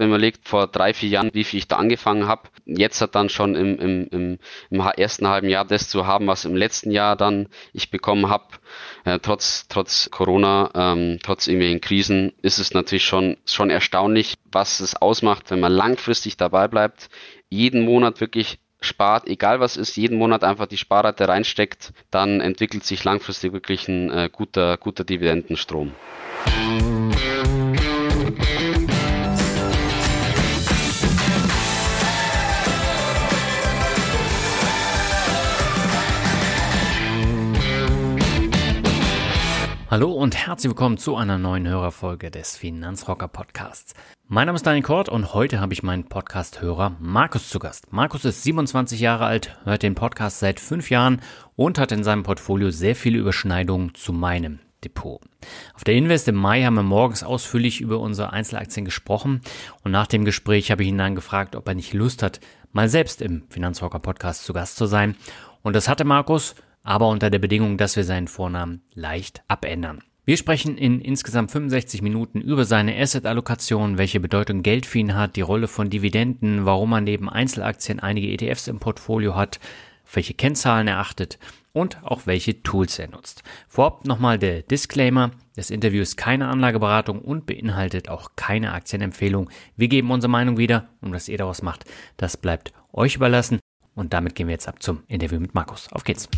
[0.00, 3.14] wenn man legt, vor drei, vier Jahren, wie viel ich da angefangen habe, jetzt hat
[3.14, 4.38] dann schon im, im, im,
[4.70, 8.46] im ersten halben Jahr das zu haben, was im letzten Jahr dann ich bekommen habe,
[9.04, 14.80] äh, trotz, trotz Corona, ähm, trotz irgendwelchen Krisen, ist es natürlich schon, schon erstaunlich, was
[14.80, 17.10] es ausmacht, wenn man langfristig dabei bleibt,
[17.50, 22.84] jeden Monat wirklich spart, egal was ist, jeden Monat einfach die Sparrate reinsteckt, dann entwickelt
[22.84, 25.92] sich langfristig wirklich ein äh, guter, guter Dividendenstrom.
[39.90, 43.94] Hallo und herzlich willkommen zu einer neuen Hörerfolge des Finanzrocker Podcasts.
[44.28, 47.92] Mein Name ist Daniel Kort und heute habe ich meinen Podcast-Hörer Markus zu Gast.
[47.92, 51.20] Markus ist 27 Jahre alt, hört den Podcast seit fünf Jahren
[51.56, 55.20] und hat in seinem Portfolio sehr viele Überschneidungen zu meinem Depot.
[55.74, 59.40] Auf der Invest im Mai haben wir morgens ausführlich über unsere Einzelaktien gesprochen
[59.82, 62.38] und nach dem Gespräch habe ich ihn dann gefragt, ob er nicht Lust hat,
[62.70, 65.16] mal selbst im Finanzrocker Podcast zu Gast zu sein.
[65.62, 70.02] Und das hatte Markus aber unter der Bedingung, dass wir seinen Vornamen leicht abändern.
[70.24, 75.36] Wir sprechen in insgesamt 65 Minuten über seine Asset-Allokation, welche Bedeutung Geld für ihn hat,
[75.36, 79.58] die Rolle von Dividenden, warum er neben Einzelaktien einige ETFs im Portfolio hat,
[80.12, 81.38] welche Kennzahlen er achtet
[81.72, 83.42] und auch welche Tools er nutzt.
[83.68, 85.30] Vorab nochmal der Disclaimer.
[85.56, 89.50] Das Interview ist keine Anlageberatung und beinhaltet auch keine Aktienempfehlung.
[89.76, 91.84] Wir geben unsere Meinung wieder und was ihr daraus macht,
[92.16, 93.58] das bleibt euch überlassen.
[93.94, 95.88] Und damit gehen wir jetzt ab zum Interview mit Markus.
[95.92, 96.28] Auf geht's.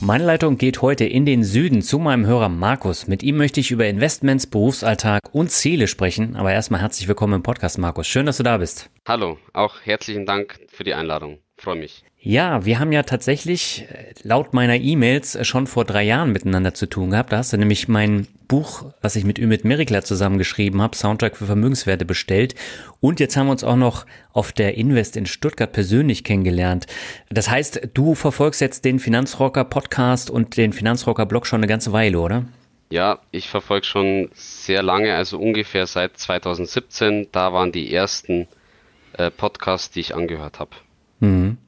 [0.00, 3.08] Meine Leitung geht heute in den Süden zu meinem Hörer Markus.
[3.08, 6.36] Mit ihm möchte ich über Investments, Berufsalltag und Ziele sprechen.
[6.36, 8.06] Aber erstmal herzlich willkommen im Podcast, Markus.
[8.06, 8.90] Schön, dass du da bist.
[9.06, 11.38] Hallo, auch herzlichen Dank für die Einladung.
[11.56, 12.04] Freue mich.
[12.20, 16.74] Ja, wir haben ja tatsächlich äh, laut meiner E-Mails äh, schon vor drei Jahren miteinander
[16.74, 17.32] zu tun gehabt.
[17.32, 21.46] Da hast du nämlich mein Buch, was ich mit Ümit Merikler zusammengeschrieben habe, Soundtrack für
[21.46, 22.56] Vermögenswerte bestellt.
[22.98, 26.86] Und jetzt haben wir uns auch noch auf der Invest in Stuttgart persönlich kennengelernt.
[27.30, 31.92] Das heißt, du verfolgst jetzt den Finanzrocker Podcast und den Finanzrocker Blog schon eine ganze
[31.92, 32.46] Weile, oder?
[32.90, 37.28] Ja, ich verfolge schon sehr lange, also ungefähr seit 2017.
[37.30, 38.48] Da waren die ersten
[39.12, 40.72] äh, Podcasts, die ich angehört habe.
[41.20, 41.58] Mhm.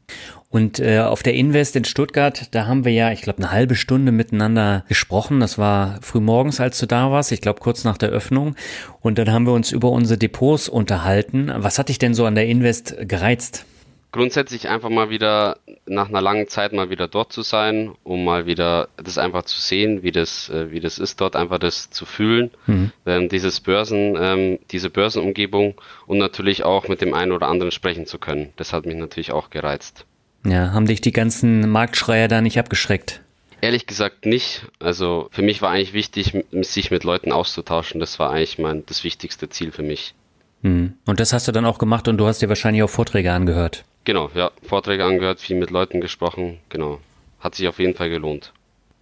[0.51, 3.77] Und äh, auf der Invest in Stuttgart, da haben wir ja, ich glaube, eine halbe
[3.77, 5.39] Stunde miteinander gesprochen.
[5.39, 8.57] Das war früh morgens, als du da warst, ich glaube kurz nach der Öffnung.
[9.01, 11.53] Und dann haben wir uns über unsere Depots unterhalten.
[11.55, 13.65] Was hat dich denn so an der Invest gereizt?
[14.11, 18.45] Grundsätzlich einfach mal wieder nach einer langen Zeit mal wieder dort zu sein, um mal
[18.45, 22.07] wieder das einfach zu sehen, wie das, äh, wie das ist, dort einfach das zu
[22.07, 22.51] fühlen.
[22.67, 22.91] Mhm.
[23.07, 25.75] Ähm, dieses Börsen, ähm, diese Börsenumgebung
[26.09, 28.53] und natürlich auch mit dem einen oder anderen sprechen zu können.
[28.57, 30.07] Das hat mich natürlich auch gereizt.
[30.45, 33.21] Ja, haben dich die ganzen Marktschreier da nicht abgeschreckt?
[33.61, 34.63] Ehrlich gesagt nicht.
[34.79, 38.01] Also für mich war eigentlich wichtig, sich mit Leuten auszutauschen.
[38.01, 40.15] Das war eigentlich mein das wichtigste Ziel für mich.
[40.63, 40.95] Hm.
[41.07, 43.85] Und das hast du dann auch gemacht und du hast dir wahrscheinlich auch Vorträge angehört.
[44.05, 46.59] Genau, ja, Vorträge angehört, viel mit Leuten gesprochen.
[46.71, 47.01] Genau,
[47.41, 48.53] hat sich auf jeden Fall gelohnt.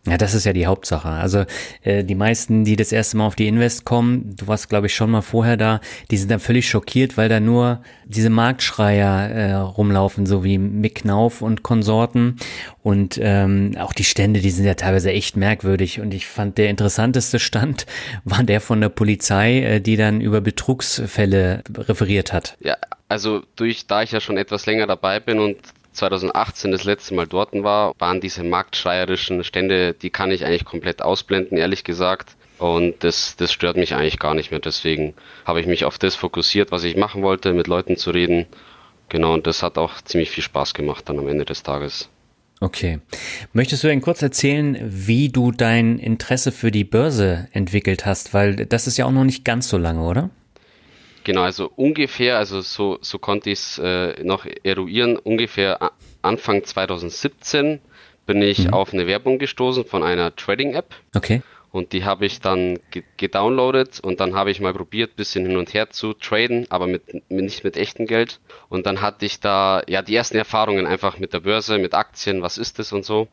[0.08, 1.08] Ja, das ist ja die Hauptsache.
[1.08, 1.44] Also
[1.82, 4.94] äh, die meisten, die das erste Mal auf die Invest kommen, du warst, glaube ich,
[4.94, 5.80] schon mal vorher da,
[6.10, 11.02] die sind dann völlig schockiert, weil da nur diese Marktschreier äh, rumlaufen, so wie Mick
[11.02, 12.36] Knauf und Konsorten.
[12.82, 16.00] Und ähm, auch die Stände, die sind ja teilweise echt merkwürdig.
[16.00, 17.84] Und ich fand, der interessanteste Stand
[18.24, 22.56] war der von der Polizei, äh, die dann über Betrugsfälle referiert hat.
[22.60, 22.76] Ja,
[23.08, 25.56] also durch, da ich ja schon etwas länger dabei bin und
[25.92, 31.02] 2018 das letzte Mal dort war, waren diese marktschreierischen Stände, die kann ich eigentlich komplett
[31.02, 32.36] ausblenden, ehrlich gesagt.
[32.58, 34.60] Und das, das stört mich eigentlich gar nicht mehr.
[34.60, 38.46] Deswegen habe ich mich auf das fokussiert, was ich machen wollte, mit Leuten zu reden.
[39.08, 42.08] Genau, und das hat auch ziemlich viel Spaß gemacht dann am Ende des Tages.
[42.60, 42.98] Okay.
[43.52, 48.34] Möchtest du denn kurz erzählen, wie du dein Interesse für die Börse entwickelt hast?
[48.34, 50.30] Weil das ist ja auch noch nicht ganz so lange, oder?
[51.28, 57.80] Genau, also ungefähr, also so, so konnte ich es äh, noch eruieren, ungefähr Anfang 2017
[58.24, 58.72] bin ich mhm.
[58.72, 60.94] auf eine Werbung gestoßen von einer Trading-App.
[61.14, 61.42] Okay.
[61.70, 62.78] Und die habe ich dann
[63.18, 67.12] gedownloadet und dann habe ich mal probiert, bisschen hin und her zu traden, aber mit,
[67.12, 68.40] mit, nicht mit echtem Geld.
[68.70, 72.40] Und dann hatte ich da ja die ersten Erfahrungen einfach mit der Börse, mit Aktien,
[72.40, 73.28] was ist das und so.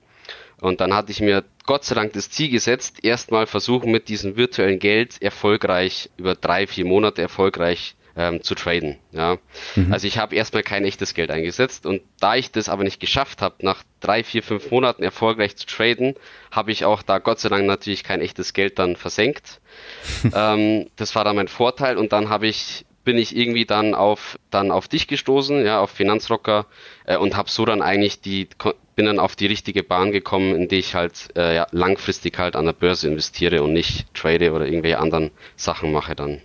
[0.65, 4.35] Und dann hatte ich mir Gott sei Dank das Ziel gesetzt, erstmal versuchen mit diesem
[4.35, 8.97] virtuellen Geld erfolgreich über drei, vier Monate erfolgreich ähm, zu traden.
[9.12, 9.38] Ja.
[9.75, 9.91] Mhm.
[9.91, 13.41] Also ich habe erstmal kein echtes Geld eingesetzt und da ich das aber nicht geschafft
[13.41, 16.15] habe, nach drei, vier, fünf Monaten erfolgreich zu traden,
[16.50, 19.59] habe ich auch da Gott sei Dank natürlich kein echtes Geld dann versenkt.
[20.33, 24.38] ähm, das war dann mein Vorteil und dann habe ich bin ich irgendwie dann auf
[24.50, 26.66] dann auf dich gestoßen, ja, auf Finanzrocker
[27.06, 28.50] äh, und habe so dann eigentlich die
[28.96, 32.56] bin dann auf die richtige Bahn gekommen, in die ich halt äh, ja, langfristig halt
[32.56, 36.42] an der Börse investiere und nicht trade oder irgendwelche anderen Sachen mache dann.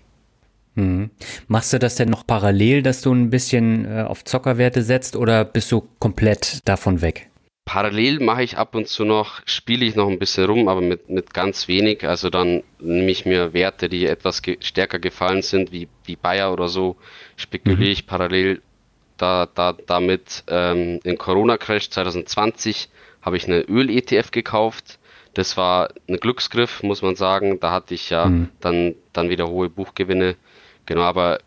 [0.74, 1.10] Mhm.
[1.48, 5.44] Machst du das denn noch parallel, dass du ein bisschen äh, auf Zockerwerte setzt oder
[5.44, 7.29] bist du komplett davon weg?
[7.70, 11.08] Parallel mache ich ab und zu noch, spiele ich noch ein bisschen rum, aber mit,
[11.08, 12.02] mit ganz wenig.
[12.04, 16.52] Also dann nehme ich mir Werte, die etwas ge stärker gefallen sind, wie, wie Bayer
[16.52, 16.96] oder so,
[17.36, 17.92] spekuliere mhm.
[17.92, 18.60] ich parallel
[19.18, 20.42] da, da, damit.
[20.48, 22.88] Ähm, in Corona-Crash 2020
[23.22, 24.98] habe ich eine Öl-ETF gekauft.
[25.34, 27.60] Das war ein Glücksgriff, muss man sagen.
[27.60, 28.48] Da hatte ich ja mhm.
[28.58, 30.34] dann, dann wieder hohe Buchgewinne.
[30.86, 31.38] Genau, aber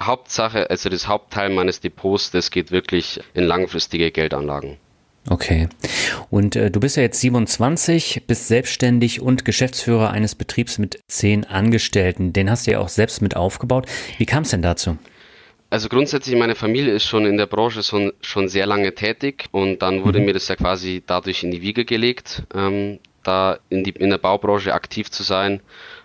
[0.00, 4.76] Hauptsache, also das Hauptteil meines Depots, das geht wirklich in langfristige Geldanlagen.
[5.30, 5.68] Okay.
[6.30, 11.44] Und äh, du bist ja jetzt 27, bist selbstständig und Geschäftsführer eines Betriebs mit zehn
[11.44, 12.32] Angestellten.
[12.32, 13.86] Den hast du ja auch selbst mit aufgebaut.
[14.16, 14.96] Wie kam es denn dazu?
[15.70, 19.82] Also grundsätzlich, meine Familie ist schon in der Branche schon, schon sehr lange tätig und
[19.82, 20.26] dann wurde mhm.
[20.26, 24.16] mir das ja quasi dadurch in die Wiege gelegt, ähm, da in, die, in der
[24.16, 25.60] Baubranche aktiv zu sein.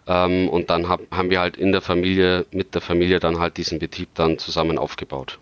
[0.06, 3.56] Ähm, und dann hab, haben wir halt in der Familie, mit der Familie dann halt
[3.56, 5.40] diesen Betrieb dann zusammen aufgebaut.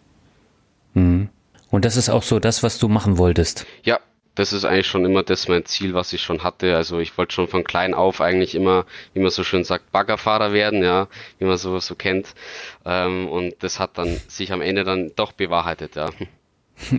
[0.93, 1.29] Mhm.
[1.71, 3.65] Und das ist auch so das, was du machen wolltest.
[3.83, 4.00] Ja,
[4.35, 6.75] das ist eigentlich schon immer das mein Ziel, was ich schon hatte.
[6.75, 10.53] Also ich wollte schon von klein auf eigentlich immer, wie man so schön sagt, Baggerfahrer
[10.53, 11.07] werden, ja,
[11.39, 12.33] wie man sowas so kennt.
[12.85, 16.09] Ähm, und das hat dann sich am Ende dann doch bewahrheitet, ja.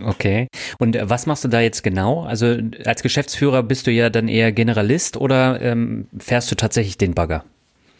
[0.05, 0.47] Okay.
[0.79, 2.23] Und äh, was machst du da jetzt genau?
[2.23, 7.15] Also als Geschäftsführer bist du ja dann eher Generalist oder ähm, fährst du tatsächlich den
[7.15, 7.45] Bagger?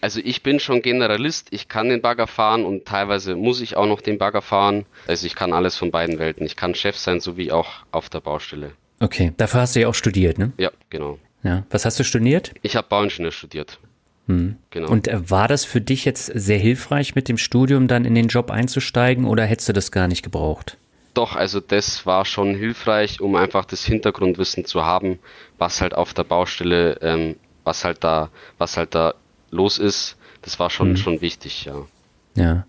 [0.03, 3.87] Also ich bin schon Generalist, ich kann den Bagger fahren und teilweise muss ich auch
[3.87, 4.85] noch den Bagger fahren.
[5.07, 6.45] Also ich kann alles von beiden Welten.
[6.45, 8.73] Ich kann Chef sein, sowie auch auf der Baustelle.
[8.99, 10.53] Okay, dafür hast du ja auch studiert, ne?
[10.59, 11.21] Ja, genau.
[11.45, 12.53] Ja, was hast du studiert?
[12.63, 13.79] Ich habe Bauingenieur studiert.
[14.27, 14.57] Hm.
[14.71, 14.89] Genau.
[14.91, 18.27] Und äh, war das für dich jetzt sehr hilfreich, mit dem Studium dann in den
[18.27, 20.79] Job einzusteigen oder hättest du das gar nicht gebraucht?
[21.15, 25.21] Doch, also das war schon hilfreich, um einfach das Hintergrundwissen zu haben,
[25.59, 29.15] was halt auf der Baustelle, ähm, was halt da, was halt da
[29.53, 30.97] los ist, das war schon, mhm.
[30.97, 31.87] schon wichtig, ja.
[32.35, 32.67] Ja.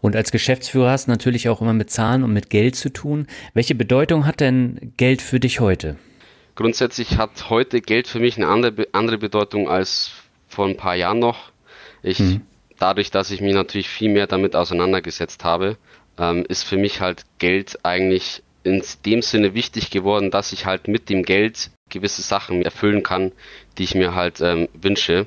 [0.00, 3.26] Und als Geschäftsführer hast du natürlich auch immer mit Zahlen und mit Geld zu tun.
[3.52, 5.96] Welche Bedeutung hat denn Geld für dich heute?
[6.54, 10.12] Grundsätzlich hat heute Geld für mich eine andere, andere Bedeutung als
[10.46, 11.50] vor ein paar Jahren noch.
[12.02, 12.42] Ich, mhm.
[12.78, 15.76] dadurch, dass ich mich natürlich viel mehr damit auseinandergesetzt habe,
[16.18, 20.86] ähm, ist für mich halt Geld eigentlich in dem Sinne wichtig geworden, dass ich halt
[20.86, 23.32] mit dem Geld gewisse Sachen erfüllen kann,
[23.78, 25.26] die ich mir halt ähm, wünsche.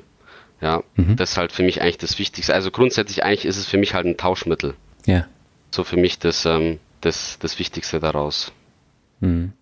[0.60, 1.16] Ja, mhm.
[1.16, 2.54] das ist halt für mich eigentlich das Wichtigste.
[2.54, 4.74] Also grundsätzlich eigentlich ist es für mich halt ein Tauschmittel.
[5.04, 5.26] Ja.
[5.70, 8.52] So für mich das, ähm, das, das Wichtigste daraus.
[9.20, 9.52] Mhm.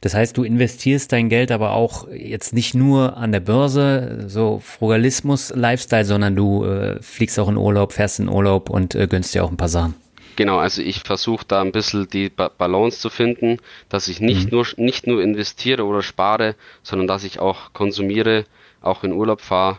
[0.00, 4.60] Das heißt, du investierst dein Geld aber auch jetzt nicht nur an der Börse, so
[4.60, 9.34] Frugalismus, Lifestyle, sondern du äh, fliegst auch in Urlaub, fährst in Urlaub und äh, gönnst
[9.34, 9.94] dir auch ein paar Sachen.
[10.36, 13.58] Genau, also ich versuche da ein bisschen die ba Balance zu finden,
[13.88, 14.50] dass ich nicht mhm.
[14.58, 18.44] nur nicht nur investiere oder spare, sondern dass ich auch konsumiere,
[18.80, 19.78] auch in Urlaub fahre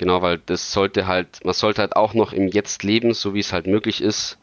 [0.00, 3.40] Genau, weil das sollte halt, man sollte halt auch noch im Jetzt leben, so wie
[3.40, 4.38] es halt möglich ist,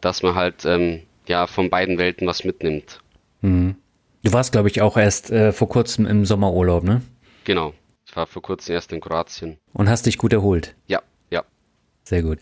[0.00, 3.00] dass man halt ähm, ja von beiden Welten was mitnimmt.
[3.42, 3.76] Mhm.
[4.22, 7.02] Du warst, glaube ich, auch erst äh, vor kurzem im Sommerurlaub, ne?
[7.44, 7.74] Genau.
[8.06, 9.58] Ich war vor kurzem erst in Kroatien.
[9.74, 10.74] Und hast dich gut erholt?
[10.86, 11.44] Ja, ja.
[12.04, 12.38] Sehr gut.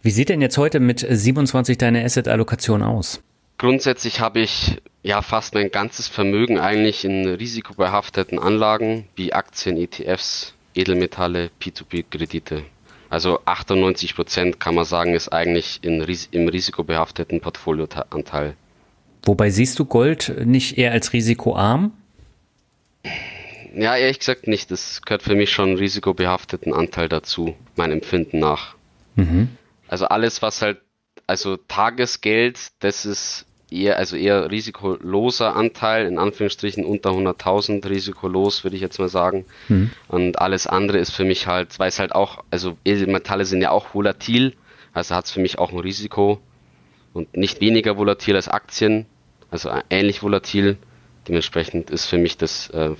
[0.00, 3.22] Wie sieht denn jetzt heute mit 27 deine Asset-Allokation aus?
[3.58, 10.53] Grundsätzlich habe ich ja fast mein ganzes Vermögen eigentlich in risikobehafteten Anlagen wie Aktien, ETFs,
[10.74, 12.64] Edelmetalle, P2P-Kredite.
[13.10, 18.56] Also 98 Prozent kann man sagen, ist eigentlich in, im risikobehafteten Portfolioanteil.
[19.24, 21.92] Wobei siehst du Gold nicht eher als risikoarm?
[23.74, 24.70] Ja, ehrlich gesagt nicht.
[24.70, 28.74] Das gehört für mich schon risikobehafteten Anteil dazu, meinem Empfinden nach.
[29.16, 29.48] Mhm.
[29.88, 30.80] Also alles, was halt,
[31.26, 38.76] also Tagesgeld, das ist eher, also eher risikoloser Anteil, in Anführungsstrichen unter 100.000 risikolos, würde
[38.76, 39.44] ich jetzt mal sagen.
[39.68, 39.90] Mhm.
[40.08, 43.70] Und alles andere ist für mich halt, weil es halt auch, also Edelmetalle sind ja
[43.70, 44.54] auch volatil,
[44.92, 46.40] also hat es für mich auch ein Risiko
[47.12, 49.06] und nicht weniger volatil als Aktien,
[49.50, 50.76] also ähnlich volatil.
[51.28, 52.90] Dementsprechend ist für mich das äh,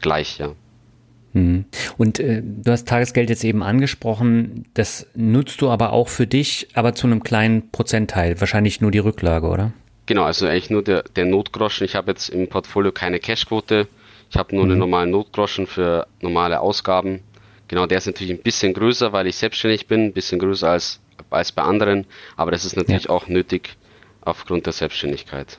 [0.00, 0.52] gleich, ja.
[1.32, 1.64] Mhm.
[1.96, 6.68] Und äh, du hast Tagesgeld jetzt eben angesprochen, das nutzt du aber auch für dich,
[6.74, 9.72] aber zu einem kleinen Prozentteil, wahrscheinlich nur die Rücklage, oder?
[10.08, 11.84] Genau, also eigentlich nur der, der Notgroschen.
[11.84, 13.88] Ich habe jetzt im Portfolio keine Cashquote.
[14.30, 14.70] Ich habe nur mhm.
[14.70, 17.20] einen normalen Notgroschen für normale Ausgaben.
[17.68, 21.00] Genau, der ist natürlich ein bisschen größer, weil ich selbstständig bin, ein bisschen größer als,
[21.28, 22.06] als bei anderen.
[22.38, 23.10] Aber das ist natürlich ja.
[23.10, 23.76] auch nötig
[24.22, 25.58] aufgrund der Selbstständigkeit.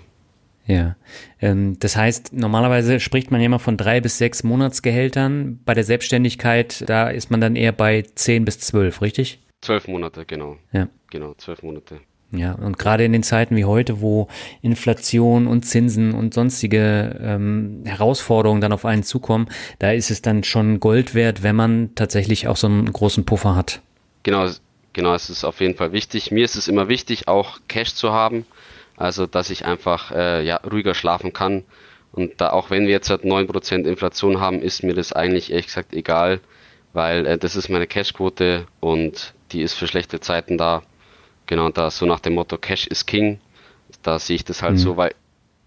[0.65, 0.95] Ja,
[1.39, 5.59] ähm, das heißt, normalerweise spricht man ja immer von drei bis sechs Monatsgehältern.
[5.63, 9.41] Bei der Selbstständigkeit, da ist man dann eher bei zehn bis zwölf, richtig?
[9.61, 10.57] Zwölf Monate, genau.
[10.71, 10.87] Ja.
[11.11, 11.99] Genau, zwölf Monate.
[12.31, 14.27] Ja, und gerade in den Zeiten wie heute, wo
[14.61, 20.43] Inflation und Zinsen und sonstige ähm, Herausforderungen dann auf einen zukommen, da ist es dann
[20.43, 23.81] schon Gold wert, wenn man tatsächlich auch so einen großen Puffer hat.
[24.21, 24.47] Genau,
[24.93, 26.29] genau, es ist auf jeden Fall wichtig.
[26.29, 28.45] Mir ist es immer wichtig, auch Cash zu haben,
[28.95, 31.63] also dass ich einfach äh, ja, ruhiger schlafen kann.
[32.11, 35.67] Und da auch wenn wir jetzt halt 9% Inflation haben, ist mir das eigentlich ehrlich
[35.67, 36.41] gesagt egal,
[36.93, 40.83] weil äh, das ist meine Cashquote und die ist für schlechte Zeiten da.
[41.49, 43.39] Genau, da so nach dem Motto Cash is King,
[44.03, 44.77] da sehe ich das halt mhm.
[44.77, 45.15] so, weil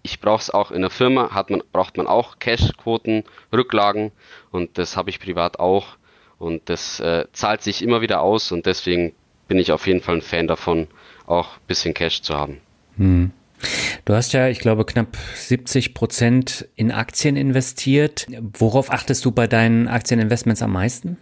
[0.05, 4.12] ich brauche es auch in der Firma, hat man, braucht man auch Cashquoten, Rücklagen
[4.53, 5.97] und das habe ich privat auch
[6.39, 9.12] und das äh, zahlt sich immer wieder aus und deswegen
[9.49, 10.87] bin ich auf jeden Fall ein Fan davon,
[11.27, 12.61] auch ein bisschen Cash zu haben.
[12.97, 13.33] Mhm.
[14.05, 18.29] Du hast ja, ich glaube, knapp 70 Prozent in Aktien investiert.
[18.53, 21.19] Worauf achtest du bei deinen Aktieninvestments am meisten?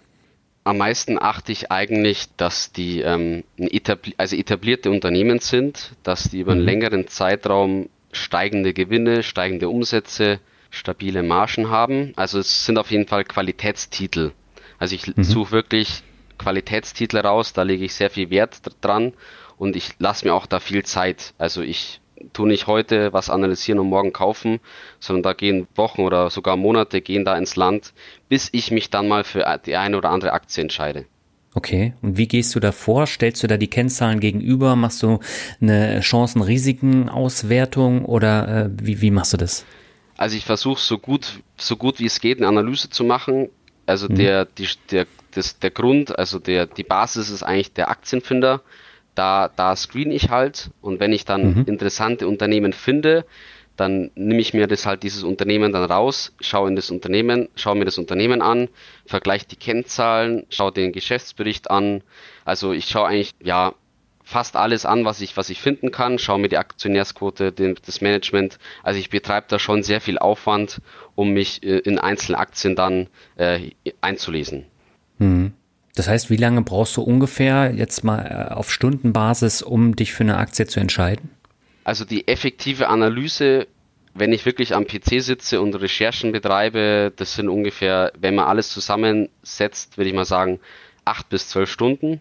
[0.62, 6.40] Am meisten achte ich eigentlich, dass die ähm, etabli also etablierte Unternehmen sind, dass die
[6.40, 6.67] über einen mhm.
[6.67, 10.40] längeren Zeitraum steigende Gewinne, steigende Umsätze,
[10.71, 12.12] stabile Margen haben.
[12.17, 14.33] Also es sind auf jeden Fall Qualitätstitel.
[14.79, 15.23] Also ich mhm.
[15.23, 16.02] suche wirklich
[16.38, 19.12] Qualitätstitel raus, da lege ich sehr viel Wert dran
[19.59, 21.35] und ich lasse mir auch da viel Zeit.
[21.37, 22.00] Also ich
[22.33, 24.61] tu nicht heute was analysieren und morgen kaufen,
[24.99, 27.93] sondern da gehen Wochen oder sogar Monate gehen da ins Land,
[28.29, 31.07] bis ich mich dann mal für die eine oder andere Aktie entscheide.
[31.55, 33.07] Okay, und wie gehst du da vor?
[33.07, 34.77] Stellst du da die Kennzahlen gegenüber?
[34.77, 35.19] Machst du
[35.61, 39.65] eine Chancen-Risiken-Auswertung oder äh, wie, wie machst du das?
[40.17, 43.49] Also ich versuche so gut, so gut wie es geht, eine Analyse zu machen.
[43.87, 44.15] Also mhm.
[44.15, 48.62] der, die, der, das, der Grund, also der, die Basis ist eigentlich der Aktienfinder
[49.21, 51.65] da, da screen ich halt und wenn ich dann mhm.
[51.67, 53.27] interessante Unternehmen finde,
[53.77, 57.77] dann nehme ich mir das halt dieses Unternehmen dann raus, schaue in das Unternehmen, schaue
[57.77, 58.69] mir das Unternehmen an,
[59.05, 62.03] vergleiche die Kennzahlen, schaue den Geschäftsbericht an.
[62.47, 63.75] Also ich schaue eigentlich ja
[64.25, 68.00] fast alles an, was ich was ich finden kann, schaue mir die Aktionärsquote, den, das
[68.00, 68.59] Management.
[68.83, 70.81] Also ich betreibe da schon sehr viel Aufwand,
[71.15, 74.65] um mich äh, in einzelne Aktien dann äh, einzulesen.
[75.19, 75.53] Mhm.
[75.94, 80.23] Das heißt, wie lange brauchst du ungefähr jetzt mal äh, auf Stundenbasis, um dich für
[80.23, 81.30] eine Aktie zu entscheiden?
[81.85, 83.66] Also die effektive Analyse,
[84.14, 88.70] wenn ich wirklich am PC sitze und Recherchen betreibe, das sind ungefähr, wenn man alles
[88.70, 90.61] zusammensetzt, würde ich mal sagen,
[91.04, 92.20] acht bis zwölf Stunden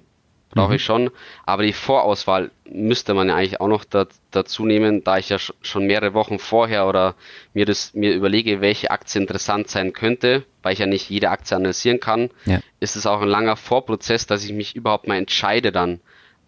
[0.49, 0.75] brauche mhm.
[0.75, 1.11] ich schon.
[1.45, 5.37] Aber die Vorauswahl müsste man ja eigentlich auch noch da, dazu nehmen, da ich ja
[5.39, 7.15] schon mehrere Wochen vorher oder
[7.53, 11.55] mir das mir überlege, welche Aktie interessant sein könnte, weil ich ja nicht jede Aktie
[11.55, 12.59] analysieren kann, ja.
[12.79, 15.99] ist es auch ein langer Vorprozess, dass ich mich überhaupt mal entscheide, dann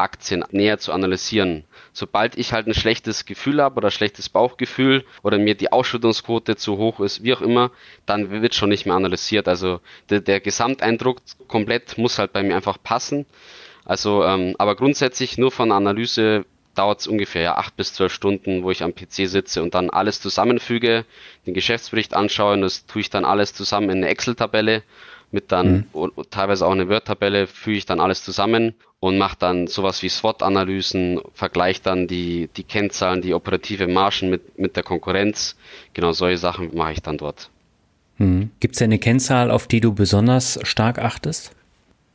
[0.01, 1.63] Aktien näher zu analysieren.
[1.93, 6.77] Sobald ich halt ein schlechtes Gefühl habe oder schlechtes Bauchgefühl oder mir die Ausschüttungsquote zu
[6.77, 7.71] hoch ist, wie auch immer,
[8.05, 9.47] dann wird schon nicht mehr analysiert.
[9.47, 9.79] Also
[10.09, 13.25] der, der Gesamteindruck komplett muss halt bei mir einfach passen.
[13.91, 16.45] Also, ähm, aber grundsätzlich nur von Analyse
[16.75, 19.89] dauert es ungefähr ja, acht bis zwölf Stunden, wo ich am PC sitze und dann
[19.89, 21.03] alles zusammenfüge,
[21.45, 24.83] den Geschäftsbericht anschaue und das tue ich dann alles zusammen in eine Excel-Tabelle
[25.31, 26.11] mit dann mhm.
[26.29, 31.19] teilweise auch eine Word-Tabelle, füge ich dann alles zusammen und mache dann sowas wie SWOT-Analysen,
[31.33, 35.57] vergleiche dann die, die Kennzahlen, die operative Margen mit, mit der Konkurrenz.
[35.93, 37.49] Genau solche Sachen mache ich dann dort.
[38.19, 38.51] Mhm.
[38.61, 41.51] Gibt es eine Kennzahl, auf die du besonders stark achtest?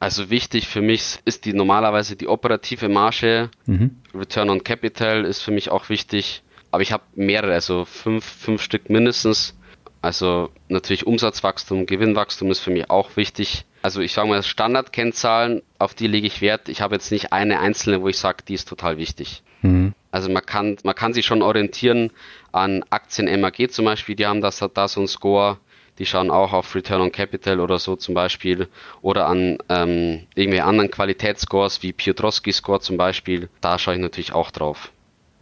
[0.07, 3.51] Also wichtig für mich ist die normalerweise die operative Marge.
[3.67, 3.97] Mhm.
[4.15, 6.45] Return on Capital ist für mich auch wichtig.
[6.71, 9.59] Aber ich habe mehrere, also fünf, fünf Stück mindestens.
[10.03, 13.65] Also natürlich Umsatzwachstum, Gewinnwachstum ist für mich auch wichtig.
[13.83, 16.69] Also ich sage mal Standardkennzahlen, auf die lege ich Wert.
[16.69, 19.43] Ich habe jetzt nicht eine einzelne, wo ich sage, die ist total wichtig.
[19.63, 19.93] Mhm.
[20.13, 22.13] Also man kann, man kann sich schon orientieren
[22.53, 25.59] an Aktien MAG zum Beispiel, die haben das, da so ein Score
[25.99, 28.69] die schauen auch auf Return on Capital oder so zum Beispiel
[29.03, 33.49] oder an ähm, irgendwie anderen Qualitätsscores wie Piotrowski Score zum Beispiel.
[33.61, 34.91] Da schaue ich natürlich auch drauf.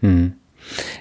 [0.00, 0.34] Hm.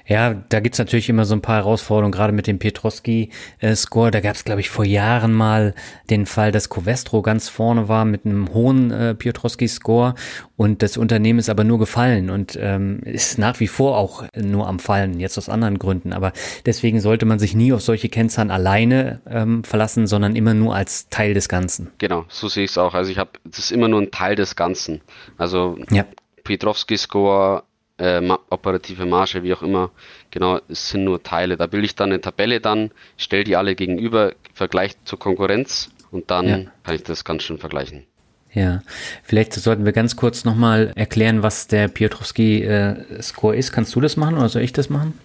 [0.07, 4.11] Ja, da gibt's natürlich immer so ein paar Herausforderungen, gerade mit dem Pietrowski-Score.
[4.11, 5.73] da gab's, glaube ich, vor Jahren mal
[6.09, 10.15] den Fall, dass Covestro ganz vorne war mit einem hohen äh, Pietrowski-Score
[10.55, 14.67] und das Unternehmen ist aber nur gefallen und ähm, ist nach wie vor auch nur
[14.67, 16.13] am Fallen, jetzt aus anderen Gründen.
[16.13, 16.31] Aber
[16.65, 21.09] deswegen sollte man sich nie auf solche Kennzahlen alleine ähm, verlassen, sondern immer nur als
[21.09, 21.91] Teil des Ganzen.
[21.97, 22.93] Genau, so sehe ich es auch.
[22.93, 25.01] Also ich habe, das ist immer nur ein Teil des Ganzen.
[25.37, 26.05] Also ja.
[26.43, 27.63] Pietrowski-Score
[27.97, 29.91] äh, operative Marge, wie auch immer.
[30.31, 31.57] Genau, es sind nur Teile.
[31.57, 36.31] Da bilde ich dann eine Tabelle dann, stelle die alle gegenüber, vergleiche zur Konkurrenz und
[36.31, 36.57] dann ja.
[36.83, 38.05] kann ich das ganz schön vergleichen.
[38.53, 38.83] Ja,
[39.23, 43.71] vielleicht sollten wir ganz kurz nochmal erklären, was der Piotrowski-Score äh, ist.
[43.71, 45.17] Kannst du das machen oder soll ich das machen?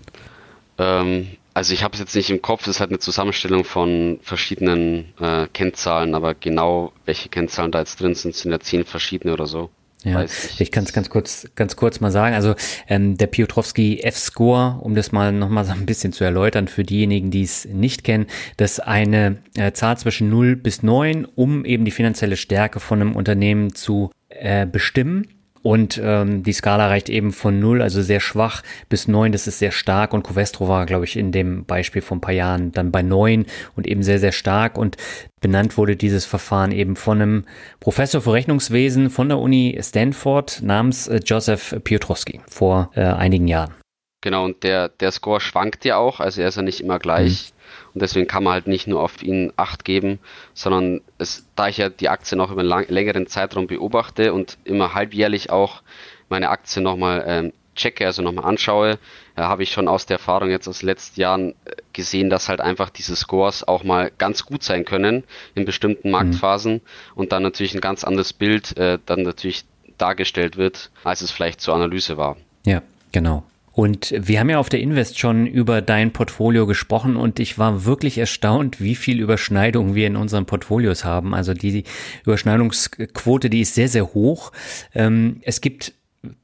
[0.79, 4.19] Ähm, also ich habe es jetzt nicht im Kopf, das ist halt eine Zusammenstellung von
[4.23, 9.35] verschiedenen äh, Kennzahlen, aber genau welche Kennzahlen da jetzt drin sind, sind ja zehn verschiedene
[9.35, 9.69] oder so.
[10.05, 12.35] Ja, ich, ich kann es ganz kurz, ganz kurz mal sagen.
[12.35, 12.55] Also
[12.88, 17.31] ähm, der Piotrowski F-Score, um das mal nochmal so ein bisschen zu erläutern für diejenigen,
[17.31, 18.26] die es nicht kennen,
[18.57, 23.00] das ist eine äh, Zahl zwischen 0 bis 9, um eben die finanzielle Stärke von
[23.00, 25.26] einem Unternehmen zu äh, bestimmen.
[25.62, 29.59] Und ähm, die Skala reicht eben von 0, also sehr schwach, bis 9, das ist
[29.59, 30.12] sehr stark.
[30.12, 33.47] Und Covestro war, glaube ich, in dem Beispiel vor ein paar Jahren dann bei 9
[33.77, 34.79] und eben sehr, sehr stark.
[34.79, 34.97] Und
[35.41, 37.45] benannt wurde dieses Verfahren eben von einem
[37.81, 43.75] Professor für Rechnungswesen von der Uni Stanford namens äh, Joseph Piotrowski vor äh, einigen Jahren.
[44.21, 47.53] Genau, und der, der Score schwankt ja auch, also er ist ja nicht immer gleich.
[47.53, 47.58] Mhm.
[47.95, 50.19] Und deswegen kann man halt nicht nur auf ihn Acht geben,
[50.55, 54.59] sondern es, da ich ja die Aktie noch über einen lang, längeren Zeitraum beobachte und
[54.65, 55.83] immer halbjährlich auch
[56.29, 58.99] meine Aktie nochmal ähm, checke, also nochmal anschaue,
[59.37, 62.49] äh, habe ich schon aus der Erfahrung jetzt aus den letzten Jahren äh, gesehen, dass
[62.49, 66.13] halt einfach diese Scores auch mal ganz gut sein können in bestimmten mhm.
[66.13, 66.81] Marktphasen mhm.
[67.15, 69.65] und dann natürlich ein ganz anderes Bild äh, dann natürlich
[69.97, 72.37] dargestellt wird, als es vielleicht zur Analyse war.
[72.65, 72.83] Ja,
[73.13, 73.45] genau.
[73.78, 77.85] Und wir haben ja auf der Invest schon über dein Portfolio gesprochen und ich war
[77.85, 81.32] wirklich erstaunt, wie viel Überschneidung wir in unseren Portfolios haben.
[81.32, 81.85] Also die
[82.25, 84.50] Überschneidungsquote, die ist sehr, sehr hoch.
[84.97, 85.92] Ähm, es gibt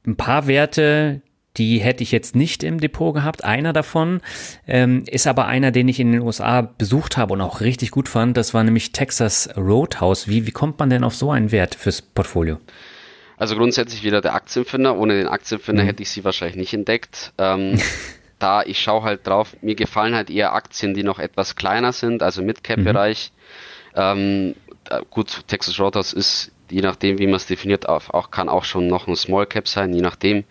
[0.07, 1.19] ein paar Werte,
[1.57, 3.43] die hätte ich jetzt nicht im Depot gehabt.
[3.43, 4.21] Einer davon
[4.65, 8.07] ähm, ist aber einer, den ich in den USA besucht habe und auch richtig gut
[8.07, 8.37] fand.
[8.37, 10.29] Das war nämlich Texas Roadhouse.
[10.29, 12.59] Wie, wie kommt man denn auf so einen Wert fürs Portfolio?
[13.37, 14.97] Also grundsätzlich wieder der Aktienfinder.
[14.97, 15.87] Ohne den Aktienfinder mhm.
[15.87, 17.33] hätte ich sie wahrscheinlich nicht entdeckt.
[17.37, 17.79] Ähm,
[18.39, 22.21] da ich schaue halt drauf, mir gefallen halt eher Aktien, die noch etwas kleiner sind,
[22.21, 23.31] also Mid-Cap-Bereich.
[23.95, 24.01] Mhm.
[24.01, 24.55] Ähm,
[25.09, 29.07] gut, Texas Roadhouse ist, je nachdem, wie man es definiert, auch, kann auch schon noch
[29.07, 30.43] ein Small Cap sein, je nachdem.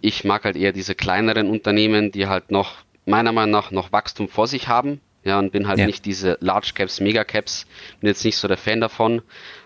[0.00, 4.28] Ich mag halt eher diese kleineren Unternehmen, die halt noch, meiner Meinung nach, noch Wachstum
[4.28, 5.00] vor sich haben.
[5.24, 5.86] Ja, und bin halt ja.
[5.86, 7.66] nicht diese Large Caps, Mega Caps,
[8.00, 9.22] bin jetzt nicht so der Fan davon.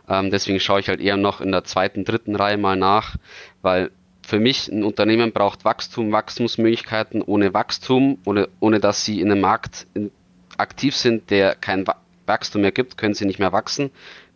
[0.09, 3.17] Ähm, deswegen schaue ich halt eher noch in der zweiten, dritten Reihe mal nach,
[3.63, 3.91] weil
[4.27, 7.23] für mich ein Unternehmen braucht Wachstum, Wachstumsmöglichkeiten.
[7.23, 10.11] Ohne Wachstum, ohne, ohne dass sie in einem Markt in,
[10.59, 11.87] aktiv sind, der kein
[12.27, 13.91] Wachstum mehr gibt, können sie nicht mehr wachsen.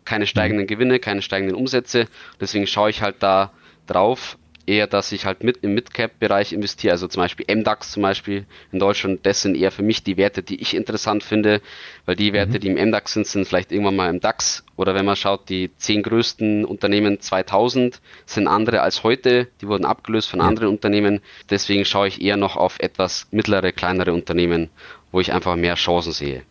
[0.05, 2.07] Keine steigenden Gewinne, keine steigenden Umsätze.
[2.39, 3.51] Deswegen schaue ich halt da
[3.85, 4.37] drauf,
[4.71, 8.79] eher, dass ich halt mit im Midcap-Bereich investiere, also zum Beispiel MDAX zum Beispiel in
[8.79, 11.61] Deutschland, das sind eher für mich die Werte, die ich interessant finde,
[12.05, 12.59] weil die Werte, mhm.
[12.59, 15.71] die im MDAX sind, sind vielleicht irgendwann mal im DAX oder wenn man schaut, die
[15.77, 20.45] zehn größten Unternehmen 2000 sind andere als heute, die wurden abgelöst von ja.
[20.45, 24.69] anderen Unternehmen, deswegen schaue ich eher noch auf etwas mittlere, kleinere Unternehmen,
[25.11, 26.43] wo ich einfach mehr Chancen sehe.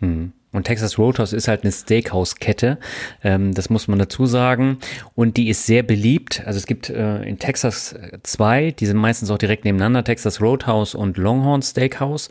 [0.00, 0.32] Mhm.
[0.54, 2.78] Und Texas Roadhouse ist halt eine Steakhouse-Kette,
[3.24, 4.78] ähm, das muss man dazu sagen.
[5.14, 6.42] Und die ist sehr beliebt.
[6.46, 10.40] Also es gibt äh, in Texas äh, zwei, die sind meistens auch direkt nebeneinander, Texas
[10.40, 12.28] Roadhouse und Longhorn Steakhouse.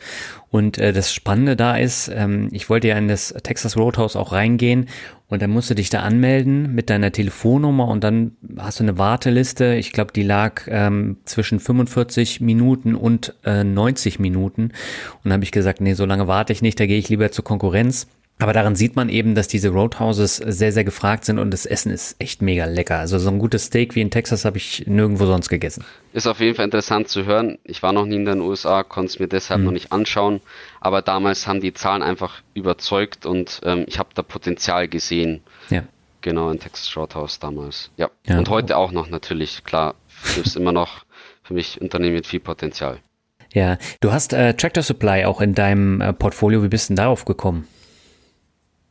[0.50, 4.32] Und äh, das Spannende da ist, ähm, ich wollte ja in das Texas Roadhouse auch
[4.32, 4.88] reingehen
[5.28, 8.98] und dann musst du dich da anmelden mit deiner Telefonnummer und dann hast du eine
[8.98, 9.74] Warteliste.
[9.74, 14.64] Ich glaube, die lag ähm, zwischen 45 Minuten und äh, 90 Minuten.
[14.64, 14.72] Und
[15.24, 17.44] dann habe ich gesagt, nee, so lange warte ich nicht, da gehe ich lieber zur
[17.44, 18.06] Konkurrenz.
[18.40, 21.92] Aber daran sieht man eben, dass diese Roadhouses sehr, sehr gefragt sind und das Essen
[21.92, 22.98] ist echt mega lecker.
[22.98, 25.84] Also so ein gutes Steak wie in Texas habe ich nirgendwo sonst gegessen.
[26.12, 27.58] Ist auf jeden Fall interessant zu hören.
[27.62, 29.66] Ich war noch nie in den USA, konnte es mir deshalb mhm.
[29.66, 30.40] noch nicht anschauen.
[30.80, 35.40] Aber damals haben die Zahlen einfach überzeugt und ähm, ich habe da Potenzial gesehen.
[35.70, 35.84] Ja.
[36.20, 37.90] Genau, in Texas Roadhouse damals.
[37.96, 38.10] Ja.
[38.26, 38.38] ja.
[38.38, 39.62] Und heute auch noch natürlich.
[39.62, 39.94] Klar,
[40.42, 41.04] ist immer noch
[41.44, 42.98] für mich Unternehmen mit viel Potenzial.
[43.52, 46.64] Ja, du hast äh, Tractor Supply auch in deinem äh, Portfolio.
[46.64, 47.68] Wie bist du denn darauf gekommen?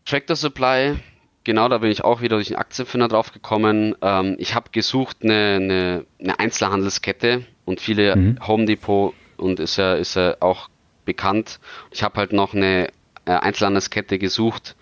[0.05, 0.97] Tractor Supply,
[1.43, 3.95] genau, da bin ich auch wieder durch den Aktienfinder drauf gekommen.
[4.01, 8.47] Ähm, ich habe gesucht eine, eine, eine, Einzelhandelskette und viele mhm.
[8.47, 10.69] Home Depot und ist ja, ist ja auch
[11.05, 11.59] bekannt.
[11.91, 12.87] Ich habe halt noch eine
[13.25, 14.75] äh, Einzelhandelskette gesucht,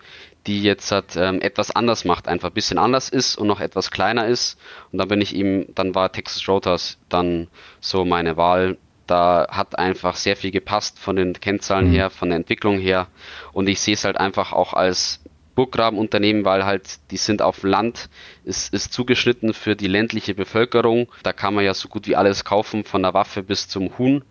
[0.46, 3.90] die jetzt halt, ähm, etwas anders macht, einfach ein bisschen anders ist und noch etwas
[3.90, 4.58] kleiner ist.
[4.90, 7.48] Und dann bin ich ihm, dann war Texas Roadhouse dann
[7.80, 8.76] so meine Wahl.
[9.06, 11.94] Da hat einfach sehr viel gepasst von den Kennzahlen mhm.
[11.94, 13.08] her, von der Entwicklung her.
[13.52, 15.20] Und ich sehe es halt einfach auch als
[15.54, 18.08] Burggrabenunternehmen, weil halt die sind auf Land,
[18.44, 21.08] ist, ist zugeschnitten für die ländliche Bevölkerung.
[21.22, 24.24] Da kann man ja so gut wie alles kaufen, von der Waffe bis zum Huhn.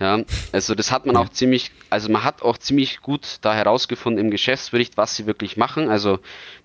[0.00, 0.20] Ja,
[0.52, 4.30] also das hat man auch ziemlich, also man hat auch ziemlich gut da herausgefunden im
[4.30, 5.88] Geschäftsbericht, was sie wirklich machen.
[5.88, 6.20] Also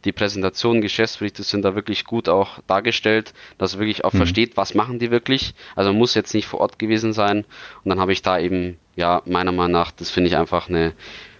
[0.05, 4.17] die Präsentationen, Geschäftsberichte sind da wirklich gut auch dargestellt, dass man wirklich auch mhm.
[4.17, 5.55] versteht, was machen die wirklich.
[5.75, 7.39] Also man muss jetzt nicht vor Ort gewesen sein.
[7.83, 10.93] Und dann habe ich da eben, ja, meiner Meinung nach, das finde ich einfach eine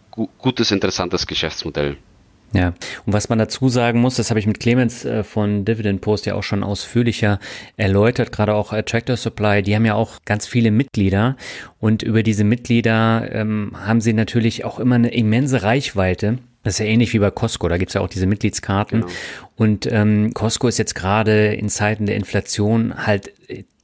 [0.09, 1.97] gu gutes, interessantes Geschäftsmodell.
[2.53, 2.73] Ja,
[3.05, 6.27] und was man dazu sagen muss, das habe ich mit Clemens äh, von Dividend Post
[6.27, 7.39] ja auch schon ausführlicher
[7.77, 11.35] erläutert, gerade auch Tractor Supply, die haben ja auch ganz viele Mitglieder
[11.79, 16.37] und über diese Mitglieder ähm, haben sie natürlich auch immer eine immense Reichweite.
[16.63, 19.01] Das ist ja ähnlich wie bei Costco, da gibt's ja auch diese Mitgliedskarten.
[19.01, 19.13] Genau.
[19.55, 23.33] Und ähm, Costco ist jetzt gerade in Zeiten der Inflation halt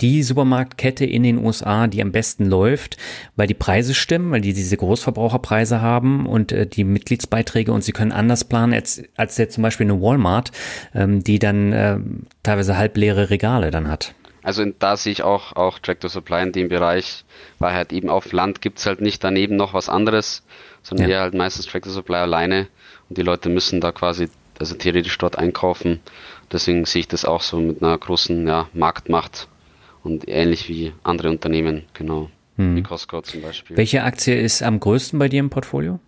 [0.02, 2.98] die Supermarktkette in den USA, die am besten läuft,
[3.36, 7.92] weil die Preise stimmen, weil die diese Großverbraucherpreise haben und äh, die Mitgliedsbeiträge und sie
[7.92, 10.52] können anders planen als, als jetzt zum Beispiel eine Walmart,
[10.96, 12.00] ähm, die dann äh,
[12.44, 14.14] teilweise halbleere Regale dann hat.
[14.42, 17.26] Also da sehe ich auch, auch Tractor Supply in dem Bereich,
[17.60, 20.44] weil halt eben auf Land gibt es halt nicht daneben noch was anderes,
[20.82, 21.18] sondern ja.
[21.18, 22.68] eher halt meistens Tractor Supply alleine
[23.10, 26.00] und die Leute müssen da quasi, also theoretisch dort einkaufen.
[26.52, 29.48] Deswegen sehe ich das auch so mit einer großen ja, Marktmacht
[30.04, 32.30] und ähnlich wie andere Unternehmen, genau.
[32.58, 32.76] Hm.
[32.76, 33.78] Wie Costco zum Beispiel.
[33.78, 36.00] Welche Aktie ist am größten bei dir im Portfolio?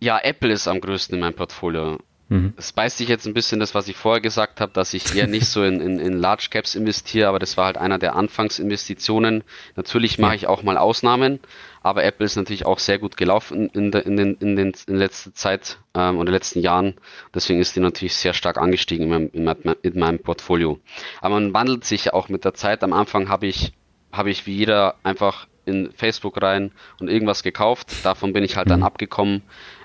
[0.00, 1.98] Ja, Apple ist am größten in meinem Portfolio.
[2.32, 2.54] Mhm.
[2.56, 5.26] Es beißt sich jetzt ein bisschen das, was ich vorher gesagt habe, dass ich eher
[5.26, 9.44] nicht so in, in, in Large Caps investiere, aber das war halt einer der Anfangsinvestitionen.
[9.76, 10.36] Natürlich mache ja.
[10.36, 11.40] ich auch mal Ausnahmen,
[11.82, 14.96] aber Apple ist natürlich auch sehr gut gelaufen in, in, in, den, in, den, in
[14.96, 16.94] letzter Zeit ähm, oder letzten Jahren.
[17.34, 20.78] Deswegen ist die natürlich sehr stark angestiegen in meinem, in meinem, in meinem Portfolio.
[21.20, 22.82] Aber man wandelt sich ja auch mit der Zeit.
[22.82, 23.72] Am Anfang habe ich,
[24.12, 28.04] habe ich wie jeder einfach in Facebook rein und irgendwas gekauft.
[28.04, 28.70] Davon bin ich halt mhm.
[28.70, 29.42] dann abgekommen.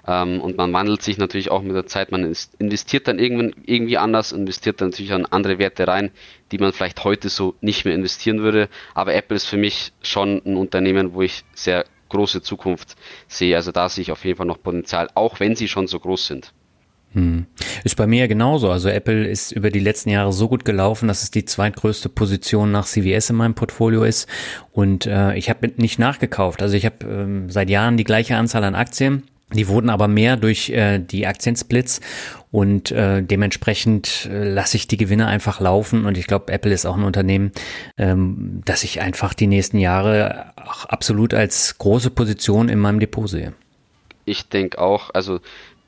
[0.07, 2.11] Ähm, und man wandelt sich natürlich auch mit der Zeit.
[2.11, 6.11] Man investiert dann irgendwann irgendwie anders, investiert dann natürlich an andere Werte rein,
[6.51, 8.69] die man vielleicht heute so nicht mehr investieren würde.
[8.93, 12.95] Aber Apple ist für mich schon ein Unternehmen, wo ich sehr große Zukunft
[13.27, 13.55] sehe.
[13.55, 16.27] Also da sehe ich auf jeden Fall noch Potenzial, auch wenn sie schon so groß
[16.27, 16.53] sind.
[17.13, 17.45] Hm.
[17.83, 18.69] Ist bei mir genauso.
[18.69, 22.71] Also Apple ist über die letzten Jahre so gut gelaufen, dass es die zweitgrößte Position
[22.71, 24.27] nach CVS in meinem Portfolio ist.
[24.71, 26.61] Und äh, ich habe nicht nachgekauft.
[26.61, 29.23] Also ich habe ähm, seit Jahren die gleiche Anzahl an Aktien.
[29.53, 32.01] Die wurden aber mehr durch äh, die Aktiensplits
[32.51, 36.85] und äh, dementsprechend äh, lasse ich die Gewinne einfach laufen und ich glaube, Apple ist
[36.85, 37.53] auch ein Unternehmen,
[37.97, 40.51] ähm, das ich einfach die nächsten Jahre
[40.89, 43.53] absolut als große Position in meinem Depot sehe.
[44.25, 45.39] Ich denke auch, also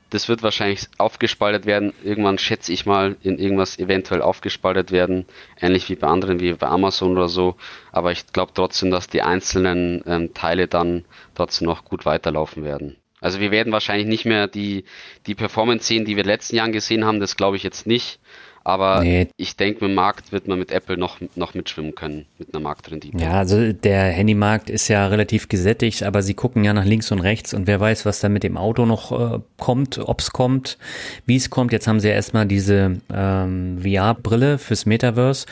[0.08, 1.92] das wird wahrscheinlich aufgespaltet werden.
[2.02, 5.24] Irgendwann schätze ich mal in irgendwas eventuell aufgespaltet werden,
[5.60, 7.56] ähnlich wie bei anderen, wie bei Amazon oder so.
[7.92, 12.96] Aber ich glaube trotzdem, dass die einzelnen ähm, Teile dann trotzdem noch gut weiterlaufen werden.
[13.20, 14.84] Also wir werden wahrscheinlich nicht mehr die,
[15.26, 17.86] die Performance sehen, die wir in den letzten Jahren gesehen haben, das glaube ich jetzt
[17.86, 18.18] nicht.
[18.62, 19.28] Aber nee.
[19.36, 23.16] ich denke, im Markt wird man mit Apple noch, noch mitschwimmen können, mit einer Marktrendite.
[23.16, 27.20] Ja, also der Handymarkt ist ja relativ gesättigt, aber sie gucken ja nach links und
[27.20, 30.76] rechts und wer weiß, was da mit dem Auto noch äh, kommt, ob es kommt,
[31.24, 31.72] wie es kommt.
[31.72, 35.46] Jetzt haben sie ja erstmal diese ähm, VR-Brille fürs Metaverse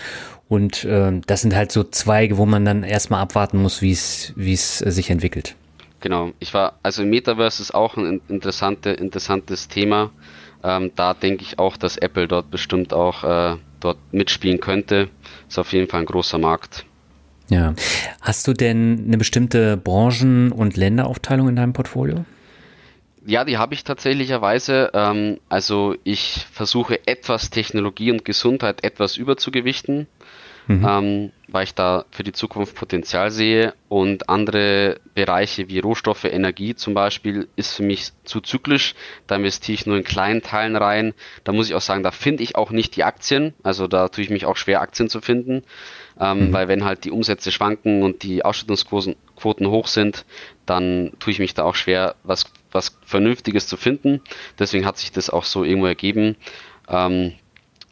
[0.48, 4.34] und äh, das sind halt so Zweige, wo man dann erstmal abwarten muss, wie es
[4.36, 5.54] wie es äh, sich entwickelt.
[6.00, 10.10] Genau, ich war, also Metaverse ist auch ein interessante, interessantes Thema.
[10.62, 15.08] Ähm, da denke ich auch, dass Apple dort bestimmt auch äh, dort mitspielen könnte.
[15.48, 16.84] Ist auf jeden Fall ein großer Markt.
[17.48, 17.74] Ja.
[18.20, 22.24] Hast du denn eine bestimmte Branchen- und Länderaufteilung in deinem Portfolio?
[23.26, 24.90] Ja, die habe ich tatsächlicherweise.
[24.94, 30.06] Ähm, also ich versuche etwas Technologie und Gesundheit etwas überzugewichten
[30.68, 30.86] mhm.
[30.88, 33.74] ähm, weil ich da für die Zukunft Potenzial sehe.
[33.88, 38.94] Und andere Bereiche wie Rohstoffe, Energie zum Beispiel ist für mich zu zyklisch.
[39.26, 41.14] Da investiere ich nur in kleinen Teilen rein.
[41.44, 43.54] Da muss ich auch sagen, da finde ich auch nicht die Aktien.
[43.62, 45.64] Also da tue ich mich auch schwer, Aktien zu finden.
[46.20, 46.52] Ähm, mhm.
[46.52, 50.26] Weil wenn halt die Umsätze schwanken und die Ausschüttungsquoten hoch sind,
[50.66, 54.20] dann tue ich mich da auch schwer, was, was Vernünftiges zu finden.
[54.58, 56.36] Deswegen hat sich das auch so irgendwo ergeben.
[56.88, 57.32] Ähm,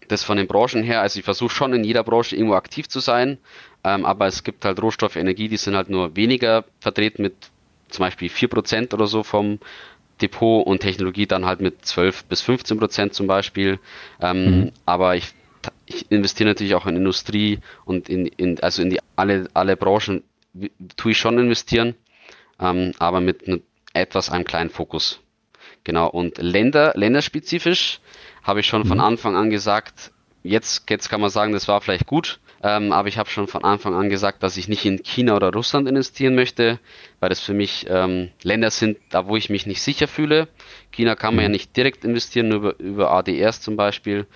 [0.09, 3.01] das von den Branchen her, also ich versuche schon in jeder Branche irgendwo aktiv zu
[3.01, 3.38] sein,
[3.85, 7.35] ähm, aber es gibt halt Rohstoffe, Energie, die sind halt nur weniger vertreten mit
[7.88, 9.59] zum Beispiel 4% oder so vom
[10.21, 13.79] Depot und Technologie dann halt mit 12 bis 15 Prozent zum Beispiel.
[14.21, 14.73] Ähm, mhm.
[14.87, 15.35] Aber ich,
[15.85, 20.23] ich investiere natürlich auch in Industrie und in, in also in die alle, alle Branchen
[20.97, 21.95] tue ich schon investieren,
[22.59, 23.61] ähm, aber mit ne,
[23.92, 25.21] etwas einem kleinen Fokus.
[25.85, 26.09] Genau.
[26.09, 28.01] Und Länder, länderspezifisch
[28.47, 28.87] habe ich schon mhm.
[28.87, 33.09] von Anfang an gesagt, jetzt, jetzt kann man sagen, das war vielleicht gut, ähm, aber
[33.09, 36.35] ich habe schon von Anfang an gesagt, dass ich nicht in China oder Russland investieren
[36.35, 36.79] möchte,
[37.21, 40.49] weil das für mich ähm, Länder sind, da wo ich mich nicht sicher fühle.
[40.91, 41.53] China kann man ja mhm.
[41.53, 44.27] nicht direkt investieren, nur über, über ADRs zum Beispiel.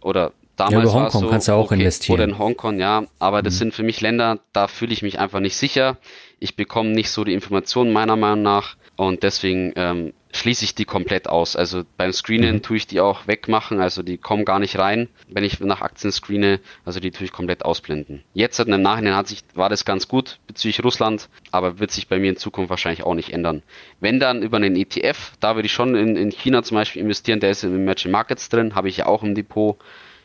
[0.00, 2.14] Oder damals ja, über Hongkong so, kannst du auch okay, investieren.
[2.14, 3.04] Oder in Hongkong, ja.
[3.18, 3.58] Aber das mhm.
[3.58, 5.98] sind für mich Länder, da fühle ich mich einfach nicht sicher.
[6.38, 8.76] Ich bekomme nicht so die Informationen meiner Meinung nach.
[9.00, 11.56] Und deswegen ähm, schließe ich die komplett aus.
[11.56, 12.62] Also beim Screenen mhm.
[12.62, 16.12] tue ich die auch wegmachen, also die kommen gar nicht rein, wenn ich nach Aktien
[16.12, 18.22] screene, also die tue ich komplett ausblenden.
[18.34, 22.18] Jetzt im Nachhinein hat sich, war das ganz gut bezüglich Russland, aber wird sich bei
[22.18, 23.62] mir in Zukunft wahrscheinlich auch nicht ändern.
[24.00, 27.40] Wenn dann über einen ETF, da würde ich schon in, in China zum Beispiel investieren,
[27.40, 29.78] der ist in Emerging Markets drin, habe ich ja auch im Depot.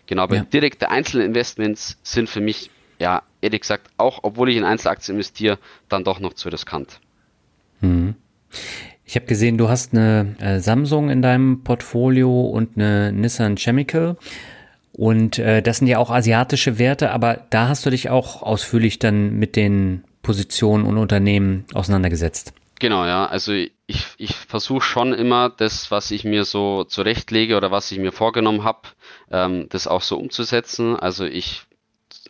[0.05, 0.43] Genau, aber ja.
[0.43, 6.03] direkte Einzelinvestments sind für mich, ja, ehrlich gesagt, auch obwohl ich in Einzelaktien investiere, dann
[6.03, 6.99] doch noch zu riskant.
[7.79, 8.15] Mhm.
[9.05, 14.17] Ich habe gesehen, du hast eine äh, Samsung in deinem Portfolio und eine Nissan Chemical.
[14.93, 18.97] Und äh, das sind ja auch asiatische Werte, aber da hast du dich auch ausführlich
[18.97, 22.53] dann mit den Positionen und Unternehmen auseinandergesetzt.
[22.79, 23.25] Genau, ja.
[23.27, 27.99] Also ich, ich versuche schon immer das, was ich mir so zurechtlege oder was ich
[27.99, 28.89] mir vorgenommen habe,
[29.31, 30.95] ähm, das auch so umzusetzen.
[30.95, 31.63] Also ich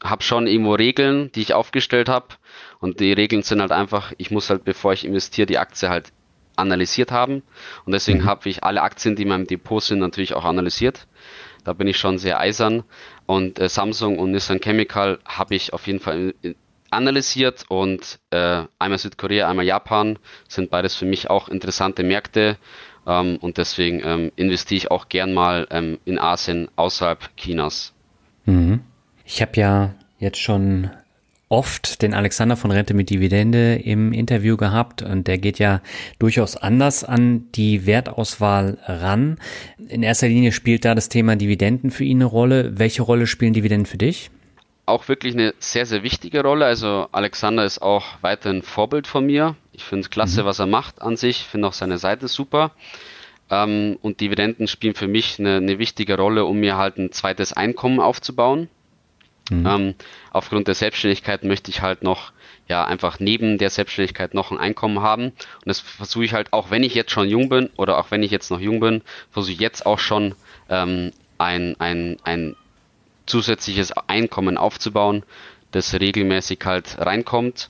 [0.04, 2.28] habe schon irgendwo Regeln, die ich aufgestellt habe.
[2.80, 6.12] Und die Regeln sind halt einfach, ich muss halt, bevor ich investiere, die Aktie halt
[6.56, 7.44] analysiert haben.
[7.86, 8.26] Und deswegen mhm.
[8.26, 11.08] habe ich alle Aktien, die in meinem Depot sind, natürlich auch analysiert.
[11.64, 12.84] Da bin ich schon sehr eisern.
[13.26, 16.34] Und äh, Samsung und Nissan Chemical habe ich auf jeden Fall
[16.92, 22.58] analysiert und äh, einmal Südkorea, einmal Japan sind beides für mich auch interessante Märkte.
[23.08, 27.94] Ähm, und deswegen ähm, investiere ich auch gern mal ähm, in Asien außerhalb Chinas.
[28.46, 28.82] Mhm.
[29.26, 30.92] Ich habe ja jetzt schon
[31.50, 35.82] oft den Alexander von Rente mit Dividende im Interview gehabt und der geht ja
[36.18, 39.38] durchaus anders an die Wertauswahl ran.
[39.88, 42.80] In erster Linie spielt da das Thema Dividenden für ihn eine Rolle.
[42.80, 44.32] Welche Rolle spielen Dividenden für dich?
[44.88, 46.66] Auch wirklich eine sehr, sehr wichtige Rolle.
[46.66, 49.56] Also Alexander ist auch weiterhin Vorbild von mir.
[49.72, 50.46] Ich finde es klasse, mhm.
[50.48, 51.42] was er macht an sich.
[51.42, 52.72] Ich finde auch seine Seite super.
[53.50, 57.54] Ähm, und Dividenden spielen für mich eine, eine wichtige Rolle, um mir halt ein zweites
[57.54, 58.70] Einkommen aufzubauen.
[59.50, 59.66] Mhm.
[59.68, 59.96] Ähm,
[60.32, 62.32] aufgrund der Selbstständigkeit möchte ich halt noch,
[62.68, 65.26] ja, einfach neben der Selbstständigkeit noch ein Einkommen haben.
[65.26, 68.24] Und das versuche ich halt, auch wenn ich jetzt schon jung bin oder auch wenn
[68.24, 70.34] ich jetzt noch jung bin, versuche ich jetzt auch schon
[70.70, 72.56] ähm, ein, ein, ein
[73.26, 75.24] zusätzliches Einkommen aufzubauen,
[75.72, 77.70] das regelmäßig halt reinkommt.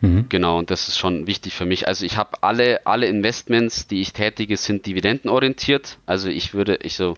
[0.00, 0.26] Mhm.
[0.28, 1.88] Genau, und das ist schon wichtig für mich.
[1.88, 5.98] Also ich habe alle, alle Investments, die ich tätige, sind dividendenorientiert.
[6.06, 7.16] Also ich würde, ich so,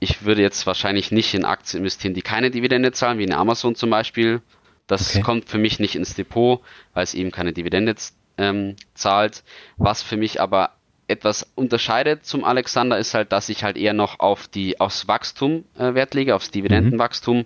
[0.00, 3.74] ich würde jetzt wahrscheinlich nicht in Aktien investieren, die keine Dividende zahlen, wie in Amazon
[3.74, 4.42] zum Beispiel.
[4.86, 5.22] Das okay.
[5.22, 6.60] kommt für mich nicht ins Depot,
[6.94, 7.94] weil es eben keine Dividende
[8.38, 9.42] ähm, zahlt.
[9.76, 10.70] Was für mich aber
[11.08, 15.64] etwas unterscheidet zum Alexander ist halt, dass ich halt eher noch auf die aufs Wachstum
[15.78, 17.44] äh, Wert lege, aufs Dividendenwachstum mhm.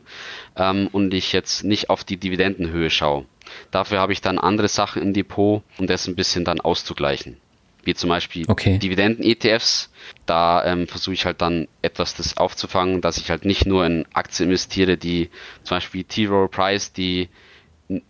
[0.57, 3.27] ähm, und ich jetzt nicht auf die Dividendenhöhe schaue.
[3.71, 7.37] Dafür habe ich dann andere Sachen im Depot, um das ein bisschen dann auszugleichen
[7.85, 8.79] wie zum Beispiel okay.
[8.79, 9.91] Dividenden-ETFs.
[10.27, 14.07] Da ähm, versuche ich halt dann etwas das aufzufangen, dass ich halt nicht nur in
[14.13, 15.31] Aktien investiere, die
[15.63, 17.29] zum Beispiel T-Roll Price, die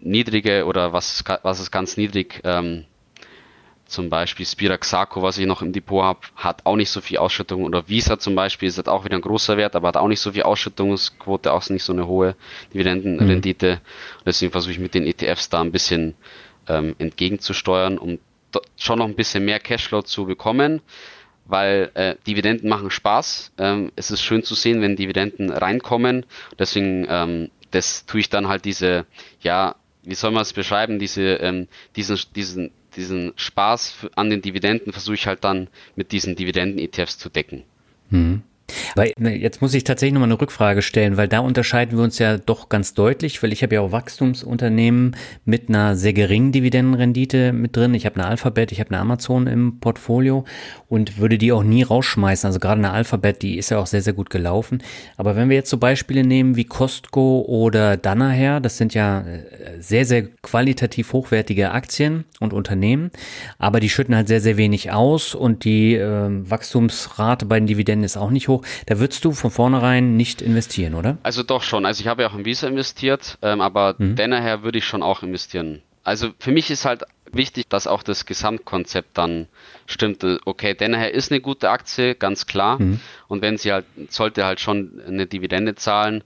[0.01, 2.85] niedrige oder was, was ist ganz niedrig, ähm,
[3.91, 7.65] zum Beispiel Spiraxaco, was ich noch im Depot habe, hat auch nicht so viel Ausschüttung.
[7.65, 10.31] Oder Visa zum Beispiel ist auch wieder ein großer Wert, aber hat auch nicht so
[10.31, 12.37] viel Ausschüttungsquote, auch nicht so eine hohe
[12.73, 13.77] Dividendenrendite.
[13.77, 14.23] Mhm.
[14.25, 16.15] Deswegen versuche ich mit den ETFs da ein bisschen
[16.69, 18.21] ähm, entgegenzusteuern, um
[18.77, 20.81] schon noch ein bisschen mehr Cashflow zu bekommen,
[21.47, 23.53] weil äh, Dividenden machen Spaß.
[23.59, 26.27] Ähm, es ist schön zu sehen, wenn Dividenden reinkommen.
[26.59, 29.07] Deswegen, ähm, das tue ich dann halt diese,
[29.41, 34.93] ja, wie soll man es beschreiben, diese, ähm, diesen, diesen, diesen Spaß an den Dividenden
[34.93, 37.65] versuche ich halt dann mit diesen Dividenden-ETFs zu decken.
[38.11, 38.43] Mhm.
[38.95, 42.19] Weil ne, jetzt muss ich tatsächlich nochmal eine Rückfrage stellen, weil da unterscheiden wir uns
[42.19, 47.53] ja doch ganz deutlich, weil ich habe ja auch Wachstumsunternehmen mit einer sehr geringen Dividendenrendite
[47.53, 47.95] mit drin.
[47.95, 50.45] Ich habe eine Alphabet, ich habe eine Amazon im Portfolio
[50.89, 52.47] und würde die auch nie rausschmeißen.
[52.47, 54.83] Also gerade eine Alphabet, die ist ja auch sehr, sehr gut gelaufen.
[55.17, 59.81] Aber wenn wir jetzt so Beispiele nehmen wie Costco oder Danaher, das sind ja äh,
[59.81, 63.11] sehr, sehr qualitativ hochwertige Aktien und Unternehmen,
[63.59, 68.05] aber die schütten halt sehr, sehr wenig aus und die äh, Wachstumsrate bei den Dividenden
[68.05, 68.60] ist auch nicht hoch.
[68.87, 71.18] Da würdest du von vornherein nicht investieren, oder?
[71.23, 71.87] Also doch schon.
[71.87, 74.16] Also ich habe ja auch in Visa investiert, ähm, aber mhm.
[74.16, 75.83] dennoch würde ich schon auch investieren.
[76.05, 79.49] Also für mich ist halt wichtig, dass auch das Gesamtkonzept dann
[79.87, 80.25] stimmt.
[80.44, 82.81] Okay, dennoch ist eine gute Aktie, ganz klar.
[82.81, 83.01] Mhm.
[83.29, 86.25] Und wenn sie halt, sollte halt schon eine Dividende zahlen.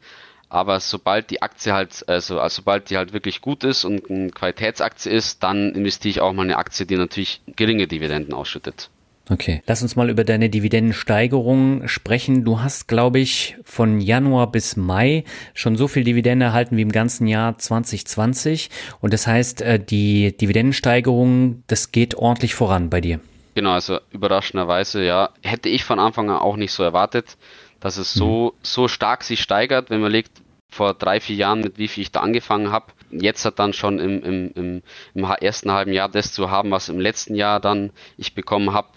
[0.48, 4.30] Aber sobald die Aktie halt, also, also sobald die halt wirklich gut ist und eine
[4.30, 8.88] Qualitätsaktie ist, dann investiere ich auch mal eine Aktie, die natürlich geringe Dividenden ausschüttet.
[9.30, 12.44] Okay, lass uns mal über deine Dividendensteigerung sprechen.
[12.44, 16.92] Du hast, glaube ich, von Januar bis Mai schon so viel Dividende erhalten wie im
[16.92, 18.68] ganzen Jahr 2020.
[19.00, 23.18] Und das heißt, äh, die Dividendensteigerung, das geht ordentlich voran bei dir.
[23.54, 27.38] Genau, also überraschenderweise, ja, hätte ich von Anfang an auch nicht so erwartet,
[27.80, 28.58] dass es so, mhm.
[28.62, 30.32] so stark sich steigert, wenn man legt,
[30.68, 32.86] vor drei, vier Jahren, mit wie viel ich da angefangen habe.
[33.10, 34.82] Jetzt hat dann schon im, im, im,
[35.14, 38.88] im ersten halben Jahr das zu haben, was im letzten Jahr dann ich bekommen habe.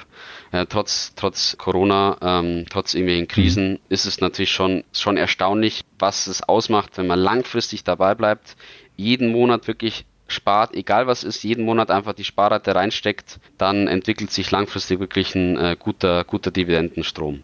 [0.51, 3.79] Äh, trotz, trotz Corona, ähm, trotz irgendwelchen Krisen, mhm.
[3.89, 8.55] ist es natürlich schon, schon erstaunlich, was es ausmacht, wenn man langfristig dabei bleibt,
[8.95, 14.31] jeden Monat wirklich spart, egal was ist, jeden Monat einfach die Sparrate reinsteckt, dann entwickelt
[14.31, 17.43] sich langfristig wirklich ein äh, guter, guter Dividendenstrom.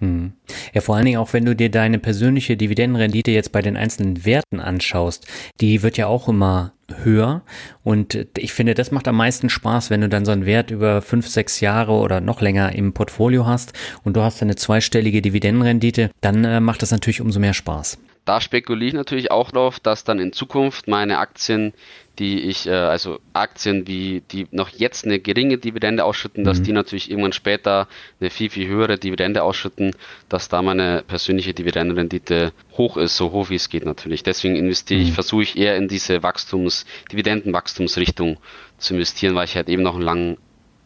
[0.00, 0.32] Hm.
[0.72, 4.24] Ja, vor allen Dingen auch, wenn du dir deine persönliche Dividendenrendite jetzt bei den einzelnen
[4.24, 5.26] Werten anschaust,
[5.60, 6.72] die wird ja auch immer
[7.04, 7.42] höher.
[7.82, 11.02] Und ich finde, das macht am meisten Spaß, wenn du dann so einen Wert über
[11.02, 13.72] fünf, sechs Jahre oder noch länger im Portfolio hast
[14.04, 17.98] und du hast eine zweistellige Dividendenrendite, dann äh, macht das natürlich umso mehr Spaß.
[18.24, 21.72] Da spekuliere ich natürlich auch darauf, dass dann in Zukunft meine Aktien,
[22.18, 26.46] die ich, äh, also Aktien, wie die noch jetzt eine geringe Dividende ausschütten, mhm.
[26.46, 27.88] dass die natürlich irgendwann später
[28.20, 29.94] eine viel, viel höhere Dividende ausschütten,
[30.28, 34.22] dass da meine persönliche Dividendenrendite hoch ist, so hoch wie es geht natürlich.
[34.22, 35.14] Deswegen investiere ich, mhm.
[35.14, 38.38] versuche ich eher in diese Wachstums, Dividendenwachstumsrichtung
[38.78, 40.36] zu investieren, weil ich halt eben noch einen langen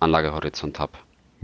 [0.00, 0.92] Anlagehorizont habe.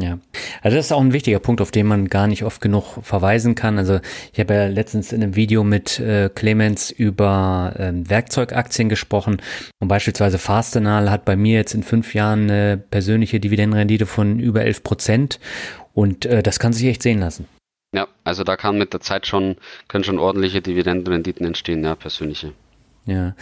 [0.01, 0.21] Ja,
[0.63, 3.57] also das ist auch ein wichtiger Punkt, auf den man gar nicht oft genug verweisen
[3.57, 3.79] kann.
[3.79, 3.99] Also
[4.33, 9.43] ich habe ja letztens in einem Video mit äh, Clemens über äh, Werkzeugaktien gesprochen
[9.81, 14.63] und beispielsweise Fastenal hat bei mir jetzt in fünf Jahren eine persönliche Dividendenrendite von über
[14.63, 15.41] 11 Prozent
[15.95, 17.49] und äh, das kann sich echt sehen lassen.
[17.93, 19.57] Ja, also da kann mit der Zeit schon,
[19.89, 22.53] können schon ordentliche Dividendenrenditen entstehen, ja, persönliche.
[23.09, 23.35] Ja.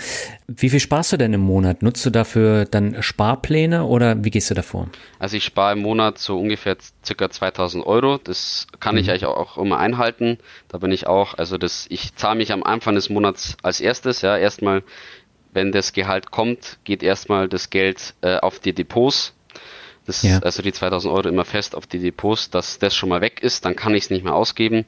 [0.46, 1.83] Wie viel sparst du denn im Monat?
[1.83, 4.88] Nutzt du dafür dann Sparpläne oder wie gehst du davor?
[5.18, 8.18] Also ich spare im Monat so ungefähr circa 2000 Euro.
[8.18, 9.00] Das kann mhm.
[9.00, 10.38] ich eigentlich auch immer einhalten.
[10.68, 14.22] Da bin ich auch, also das, ich zahle mich am Anfang des Monats als erstes,
[14.22, 14.85] ja, erstmal,
[15.52, 19.35] wenn das Gehalt kommt, geht erstmal das Geld äh, auf die Depots.
[20.07, 20.38] Das, ja.
[20.38, 23.64] Also die 2000 Euro immer fest auf die Depots, dass das schon mal weg ist,
[23.64, 24.85] dann kann ich es nicht mehr ausgeben.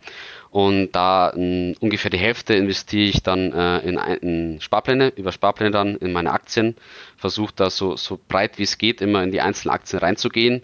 [0.51, 5.71] Und da m, ungefähr die Hälfte investiere ich dann äh, in, in, Sparpläne, über Sparpläne
[5.71, 6.77] dann in meine Aktien,
[7.17, 10.63] versuche da so, so breit wie es geht immer in die einzelnen Aktien reinzugehen.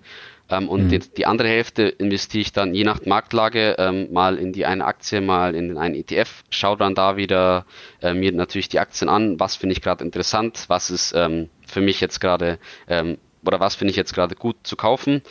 [0.51, 0.89] Ähm, und mhm.
[0.91, 4.85] die, die, andere Hälfte investiere ich dann je nach Marktlage ähm, mal in die eine
[4.85, 7.65] Aktie, mal in den einen ETF, schaue dann da wieder
[8.03, 11.81] äh, mir natürlich die Aktien an, was finde ich gerade interessant, was ist ähm, für
[11.81, 15.23] mich jetzt gerade ähm, oder was finde ich jetzt gerade gut zu kaufen.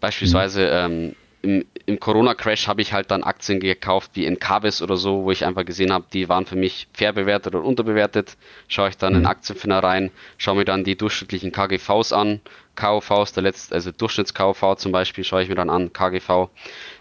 [0.00, 1.14] Beispielsweise mhm.
[1.42, 5.30] Im, im Corona-Crash habe ich halt dann Aktien gekauft wie in Cabis oder so, wo
[5.30, 8.36] ich einfach gesehen habe, die waren für mich fair bewertet oder unterbewertet.
[8.66, 9.20] Schaue ich dann mhm.
[9.20, 12.40] in Aktienfinder rein, schaue mir dann die durchschnittlichen KGVs an,
[12.74, 16.48] KUVs, der letzte, also Durchschnitts-KUV zum Beispiel, schaue ich mir dann an, KGV,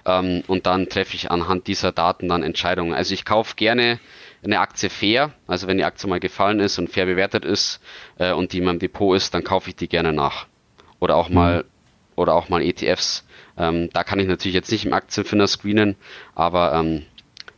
[0.06, 2.94] ähm, und dann treffe ich anhand dieser Daten dann Entscheidungen.
[2.94, 4.00] Also ich kaufe gerne
[4.44, 7.80] eine Aktie fair, also wenn die Aktie mal gefallen ist und fair bewertet ist
[8.18, 10.46] äh, und die in meinem Depot ist, dann kaufe ich die gerne nach.
[11.00, 11.36] Oder auch mhm.
[11.36, 11.66] mal
[12.16, 13.27] oder auch mal ETFs
[13.58, 15.96] ähm, da kann ich natürlich jetzt nicht im Aktienfinder screenen,
[16.36, 17.04] aber ähm,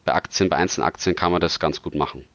[0.06, 2.26] bei Aktien, bei einzelnen Aktien kann man das ganz gut machen.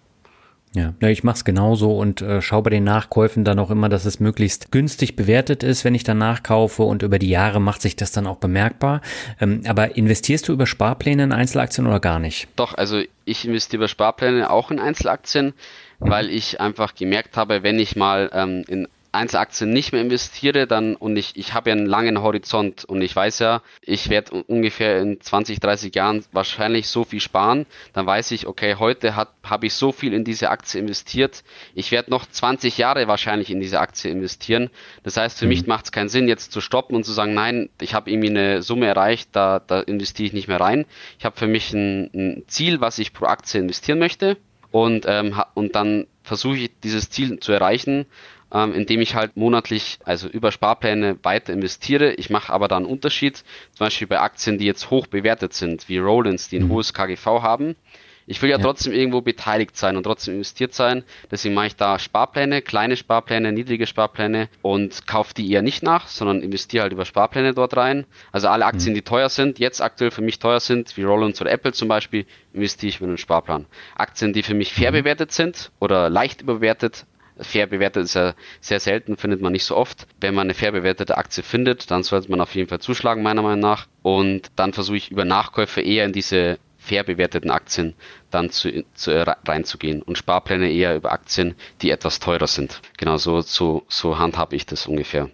[0.74, 4.06] Ja, ich mache es genauso und äh, schaue bei den Nachkäufen dann auch immer, dass
[4.06, 7.94] es möglichst günstig bewertet ist, wenn ich dann nachkaufe und über die Jahre macht sich
[7.94, 9.00] das dann auch bemerkbar.
[9.40, 12.48] Ähm, aber investierst du über Sparpläne in Einzelaktien oder gar nicht?
[12.56, 15.54] Doch, also ich investiere über Sparpläne auch in Einzelaktien,
[16.00, 20.96] weil ich einfach gemerkt habe, wenn ich mal ähm, in Einzelaktien nicht mehr investiere, dann
[20.96, 25.00] und ich, ich habe ja einen langen Horizont und ich weiß ja, ich werde ungefähr
[25.00, 29.74] in 20, 30 Jahren wahrscheinlich so viel sparen, dann weiß ich, okay, heute habe ich
[29.74, 34.10] so viel in diese Aktie investiert, ich werde noch 20 Jahre wahrscheinlich in diese Aktie
[34.10, 34.70] investieren.
[35.02, 35.50] Das heißt, für mhm.
[35.50, 38.30] mich macht es keinen Sinn, jetzt zu stoppen und zu sagen, nein, ich habe irgendwie
[38.30, 40.86] eine Summe erreicht, da, da investiere ich nicht mehr rein.
[41.18, 44.36] Ich habe für mich ein, ein Ziel, was ich pro Aktie investieren möchte
[44.74, 48.06] und, ähm, und dann versuche ich dieses Ziel zu erreichen
[48.54, 52.14] ähm, indem ich halt monatlich, also über Sparpläne weiter investiere.
[52.14, 53.38] Ich mache aber dann einen Unterschied,
[53.72, 56.70] zum Beispiel bei Aktien, die jetzt hoch bewertet sind, wie Rollins, die ein mhm.
[56.70, 57.76] hohes KGV haben.
[58.26, 61.04] Ich will ja, ja, trotzdem irgendwo beteiligt sein und trotzdem investiert sein.
[61.30, 66.08] Deswegen mache ich da Sparpläne, kleine Sparpläne, niedrige Sparpläne und kaufe die eher nicht nach,
[66.08, 68.06] sondern investiere halt über Sparpläne dort rein.
[68.32, 68.96] Also alle Aktien, mhm.
[68.96, 72.24] die teuer sind, jetzt aktuell für mich teuer sind, wie Rollins oder Apple zum Beispiel,
[72.54, 73.66] investiere ich mit einem Sparplan.
[73.94, 74.96] Aktien, die für mich fair mhm.
[74.96, 77.04] bewertet sind oder leicht überbewertet,
[77.38, 80.06] fair bewertet ist ja sehr selten, findet man nicht so oft.
[80.20, 83.42] Wenn man eine fair bewertete Aktie findet, dann sollte man auf jeden Fall zuschlagen, meiner
[83.42, 83.86] Meinung nach.
[84.02, 87.94] Und dann versuche ich über Nachkäufe eher in diese fair bewerteten Aktien
[88.30, 92.82] dann zu, zu, reinzugehen und Sparpläne eher über Aktien, die etwas teurer sind.
[92.98, 95.30] Genau so, so, so handhabe ich das ungefähr.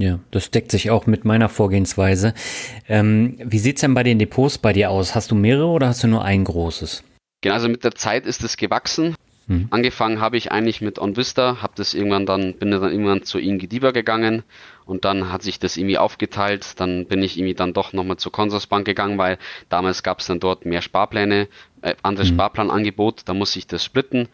[0.00, 2.34] Ja, das deckt sich auch mit meiner Vorgehensweise.
[2.88, 5.14] Ähm, wie sieht's denn bei den Depots bei dir aus?
[5.14, 7.04] Hast du mehrere oder hast du nur ein großes?
[7.40, 9.14] Genau, also mit der Zeit ist es gewachsen.
[9.52, 9.66] Mhm.
[9.70, 13.90] Angefangen habe ich eigentlich mit OnVista, habe das irgendwann dann, bin dann irgendwann zu Ingediba
[13.90, 14.42] gegangen
[14.86, 16.80] und dann hat sich das irgendwie aufgeteilt.
[16.80, 19.38] Dann bin ich irgendwie dann doch nochmal zur Consorsbank gegangen, weil
[19.68, 21.48] damals gab es dann dort mehr Sparpläne,
[21.82, 22.34] äh, anderes mhm.
[22.34, 24.28] Sparplanangebot, da muss ich das splitten.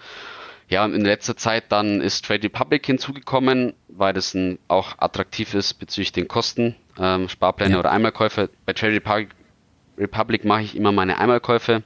[0.69, 5.75] Ja, in letzter Zeit dann ist Trade Republic hinzugekommen, weil das ein, auch attraktiv ist
[5.75, 7.79] bezüglich den Kosten, ähm, Sparpläne ja.
[7.81, 8.51] oder Einmalkäufe.
[8.67, 9.31] Bei Trade Republic,
[9.97, 11.83] Republic mache ich immer meine Einmalkäufe.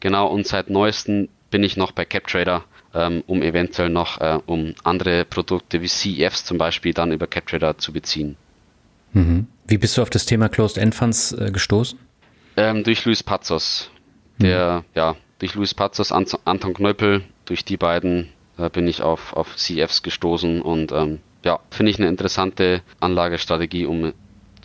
[0.00, 4.74] Genau, und seit neuestem bin ich noch bei CapTrader, ähm, um eventuell noch äh, um
[4.84, 8.36] andere Produkte wie CEFs zum Beispiel dann über CapTrader zu beziehen.
[9.12, 9.46] Mhm.
[9.66, 11.98] Wie bist du auf das Thema Closed End Funds äh, gestoßen?
[12.56, 13.90] Ähm, durch Luis Pazos.
[14.38, 14.84] Der, mhm.
[14.94, 18.28] ja, durch Luis Pazos, An Anton Knöppel, durch die beiden
[18.58, 23.86] äh, bin ich auf, auf CEFs gestoßen und ähm, ja, finde ich eine interessante Anlagestrategie,
[23.86, 24.12] um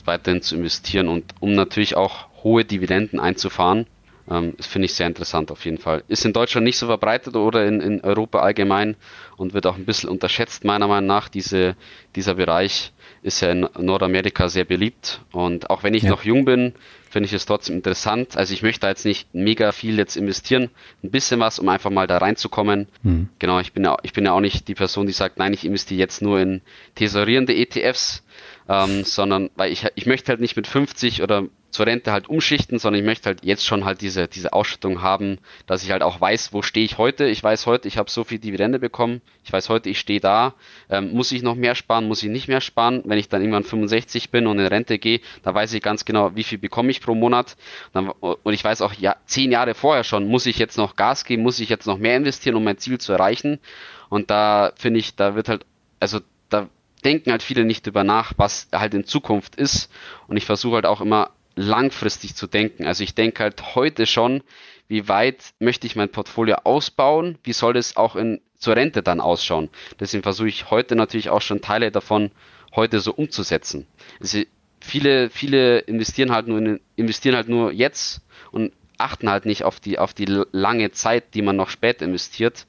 [0.03, 3.87] weiterhin zu investieren und um natürlich auch hohe Dividenden einzufahren
[4.29, 6.03] Ähm, das finde ich sehr interessant auf jeden Fall.
[6.07, 8.95] Ist in Deutschland nicht so verbreitet oder in, in Europa allgemein
[9.37, 11.29] und wird auch ein bisschen unterschätzt, meiner Meinung nach.
[11.29, 11.75] Diese,
[12.15, 15.21] dieser Bereich ist ja in Nordamerika sehr beliebt.
[15.31, 16.09] Und auch wenn ich ja.
[16.09, 16.73] noch jung bin,
[17.09, 18.35] finde ich es trotzdem interessant.
[18.35, 20.69] Also ich möchte da jetzt nicht mega viel jetzt investieren,
[21.03, 22.87] ein bisschen was, um einfach mal da reinzukommen.
[23.03, 23.29] Mhm.
[23.39, 25.65] Genau, ich bin, ja, ich bin ja auch nicht die Person, die sagt, nein, ich
[25.65, 26.61] investiere jetzt nur in
[26.95, 28.23] tesorierende ETFs,
[28.67, 31.45] ähm, sondern weil ich, ich möchte halt nicht mit 50 oder
[31.75, 35.39] zur Rente halt umschichten, sondern ich möchte halt jetzt schon halt diese, diese Ausschüttung haben,
[35.67, 37.25] dass ich halt auch weiß, wo stehe ich heute.
[37.25, 39.21] Ich weiß heute, ich habe so viel Dividende bekommen.
[39.43, 40.53] Ich weiß heute, ich stehe da.
[40.89, 42.07] Ähm, muss ich noch mehr sparen?
[42.07, 43.01] Muss ich nicht mehr sparen?
[43.03, 46.33] Wenn ich dann irgendwann 65 bin und in Rente gehe, da weiß ich ganz genau,
[46.33, 47.57] wie viel bekomme ich pro Monat.
[47.91, 51.25] Dann, und ich weiß auch, ja, zehn Jahre vorher schon, muss ich jetzt noch Gas
[51.25, 51.43] geben?
[51.43, 53.59] Muss ich jetzt noch mehr investieren, um mein Ziel zu erreichen?
[54.07, 55.65] Und da finde ich, da wird halt,
[55.99, 56.69] also da
[57.03, 59.91] denken halt viele nicht drüber nach, was halt in Zukunft ist.
[60.27, 62.85] Und ich versuche halt auch immer langfristig zu denken.
[62.85, 64.43] Also ich denke halt heute schon,
[64.87, 69.19] wie weit möchte ich mein Portfolio ausbauen, wie soll es auch in, zur Rente dann
[69.19, 69.69] ausschauen.
[69.99, 72.31] Deswegen versuche ich heute natürlich auch schon Teile davon
[72.75, 73.87] heute so umzusetzen.
[74.19, 74.41] Also
[74.79, 79.79] viele, viele investieren halt nur in, investieren halt nur jetzt und achten halt nicht auf
[79.79, 82.67] die, auf die lange Zeit, die man noch später investiert.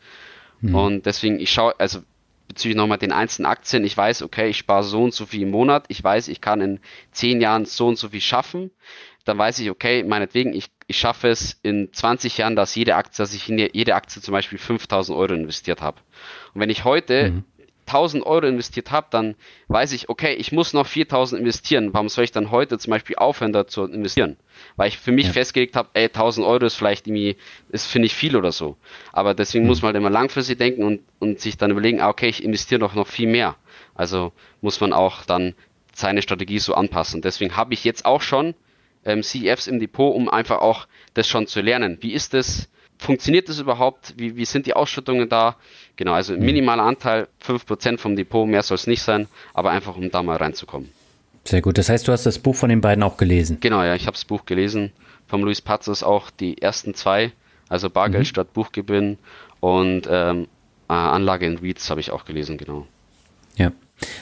[0.60, 0.74] Mhm.
[0.74, 2.00] Und deswegen, ich schaue, also
[2.48, 5.50] bezüglich nochmal den einzelnen Aktien, ich weiß, okay, ich spare so und so viel im
[5.50, 6.80] Monat, ich weiß, ich kann in
[7.10, 8.70] zehn Jahren so und so viel schaffen,
[9.24, 13.18] dann weiß ich, okay, meinetwegen, ich, ich schaffe es in 20 Jahren, dass jede Aktie,
[13.18, 16.00] dass ich in jede Aktie zum Beispiel 5000 Euro investiert habe.
[16.54, 17.44] Und wenn ich heute mhm.
[17.86, 19.36] 1000 Euro investiert habe, dann
[19.68, 21.92] weiß ich, okay, ich muss noch 4000 investieren.
[21.92, 24.36] Warum soll ich dann heute zum Beispiel aufhören, da zu investieren?
[24.76, 25.32] Weil ich für mich ja.
[25.32, 27.36] festgelegt habe, ey, 1000 Euro ist vielleicht irgendwie,
[27.70, 28.76] ist finde ich viel oder so.
[29.12, 29.68] Aber deswegen mhm.
[29.68, 32.80] muss man halt immer langfristig denken und, und sich dann überlegen, ah, okay, ich investiere
[32.80, 33.56] doch noch viel mehr.
[33.94, 35.54] Also muss man auch dann
[35.94, 37.22] seine Strategie so anpassen.
[37.22, 38.54] Deswegen habe ich jetzt auch schon
[39.04, 41.98] ähm, CEFs im Depot, um einfach auch das schon zu lernen.
[42.00, 42.68] Wie ist das?
[42.98, 44.14] Funktioniert das überhaupt?
[44.16, 45.56] Wie, wie sind die Ausschüttungen da?
[45.96, 46.44] Genau, also mhm.
[46.44, 50.36] minimaler Anteil, 5% vom Depot, mehr soll es nicht sein, aber einfach um da mal
[50.36, 50.90] reinzukommen.
[51.44, 51.78] Sehr gut.
[51.78, 53.58] Das heißt, du hast das Buch von den beiden auch gelesen?
[53.60, 54.92] Genau, ja, ich habe das Buch gelesen.
[55.28, 57.32] Vom Luis Pazos auch die ersten zwei,
[57.68, 58.28] also Bargeld mhm.
[58.28, 59.18] statt Buchgewinn
[59.60, 60.48] und ähm,
[60.88, 62.86] äh, Anlage in REITs habe ich auch gelesen, genau.
[63.56, 63.72] Ja.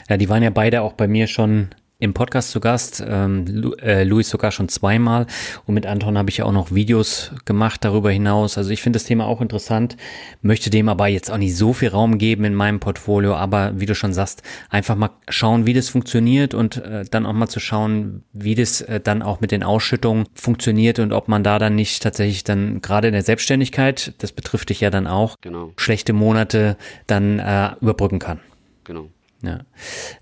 [0.08, 1.68] ja, die waren ja beide auch bei mir schon
[2.04, 5.26] im Podcast zu Gast, ähm, Lu äh, Luis sogar schon zweimal
[5.66, 8.58] und mit Anton habe ich ja auch noch Videos gemacht darüber hinaus.
[8.58, 9.96] Also ich finde das Thema auch interessant,
[10.42, 13.86] möchte dem aber jetzt auch nicht so viel Raum geben in meinem Portfolio, aber wie
[13.86, 17.58] du schon sagst, einfach mal schauen, wie das funktioniert und äh, dann auch mal zu
[17.58, 21.74] schauen, wie das äh, dann auch mit den Ausschüttungen funktioniert und ob man da dann
[21.74, 25.72] nicht tatsächlich dann gerade in der Selbstständigkeit, das betrifft dich ja dann auch, genau.
[25.76, 26.76] schlechte Monate
[27.06, 28.40] dann äh, überbrücken kann.
[28.84, 29.08] Genau.
[29.46, 29.60] Ja.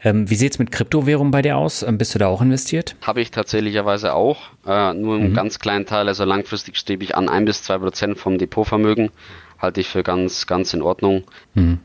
[0.02, 1.82] Ähm, wie sieht's mit Kryptowährungen bei dir aus?
[1.82, 2.96] Ähm, bist du da auch investiert?
[3.02, 4.38] Habe ich tatsächlicherweise auch.
[4.66, 5.34] Äh, nur einen mhm.
[5.34, 9.10] ganz kleinen Teil, also langfristig strebe ich an, ein bis zwei Prozent vom Depotvermögen.
[9.58, 11.24] Halte ich für ganz, ganz in Ordnung.
[11.54, 11.78] Mhm.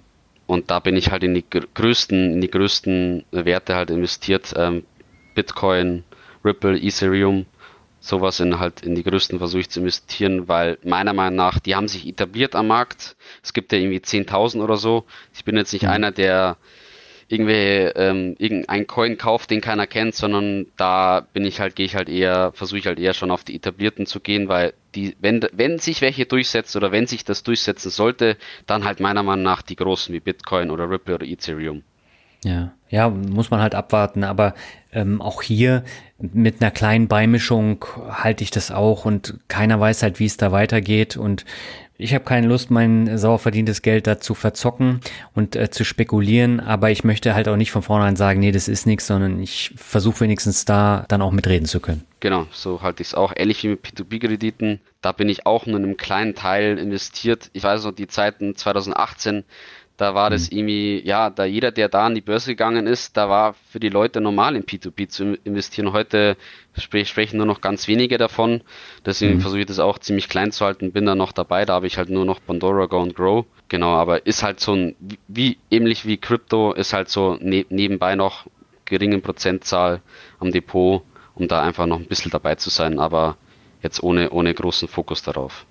[0.48, 4.54] Und da bin ich halt in die größten, in die größten Werte halt investiert.
[4.56, 4.84] Ähm,
[5.36, 6.04] Bitcoin,
[6.44, 7.46] Ripple, Ethereum,
[8.00, 11.76] sowas in halt in die größten versuche ich zu investieren, weil meiner Meinung nach, die
[11.76, 13.16] haben sich etabliert am Markt.
[13.44, 15.06] Es gibt ja irgendwie 10.000 oder so.
[15.34, 15.90] Ich bin jetzt nicht mhm.
[15.90, 16.58] einer, der
[17.30, 21.96] irgendwie ähm, irgendein Coin kauft, den keiner kennt, sondern da bin ich halt, gehe ich
[21.96, 25.46] halt eher, versuche ich halt eher schon auf die etablierten zu gehen, weil die, wenn,
[25.52, 29.62] wenn sich welche durchsetzt oder wenn sich das durchsetzen sollte, dann halt meiner Meinung nach
[29.62, 31.84] die großen wie Bitcoin oder Ripple oder Ethereum.
[32.44, 34.54] Ja, ja, muss man halt abwarten, aber
[34.94, 35.84] ähm, auch hier
[36.20, 40.52] mit einer kleinen Beimischung halte ich das auch und keiner weiß halt, wie es da
[40.52, 41.18] weitergeht.
[41.18, 41.46] Und
[41.98, 45.02] ich habe keine Lust, mein sauer verdientes Geld da zu verzocken
[45.34, 48.68] und äh, zu spekulieren, aber ich möchte halt auch nicht von vornherein sagen, nee, das
[48.68, 52.04] ist nichts, sondern ich versuche wenigstens da dann auch mitreden zu können.
[52.20, 53.34] Genau, so halte ich es auch.
[53.36, 57.50] Ähnlich wie mit P2P-Krediten, da bin ich auch nur in einem kleinen Teil investiert.
[57.54, 59.44] Ich weiß noch, die Zeiten 2018,
[59.98, 60.58] da war das mhm.
[60.58, 63.90] irgendwie, ja, da jeder, der da an die Börse gegangen ist, da war für die
[63.90, 65.92] Leute normal in P2P zu investieren.
[65.92, 66.38] Heute
[66.78, 68.62] spre sprechen nur noch ganz wenige davon.
[69.06, 69.42] Deswegen mhm.
[69.42, 71.66] versuche ich das auch ziemlich klein zu halten, bin da noch dabei.
[71.66, 73.46] Da habe ich halt nur noch Pandora Go and Grow.
[73.70, 74.96] Genau, aber ist halt so ein,
[75.28, 78.46] wie, ähnlich wie Crypto, ist halt so ne nebenbei noch
[78.86, 80.02] geringen Prozentzahl
[80.40, 81.02] am Depot,
[81.34, 83.36] um da einfach noch ein bisschen dabei zu sein, aber
[83.82, 85.66] jetzt ohne, ohne großen Fokus darauf.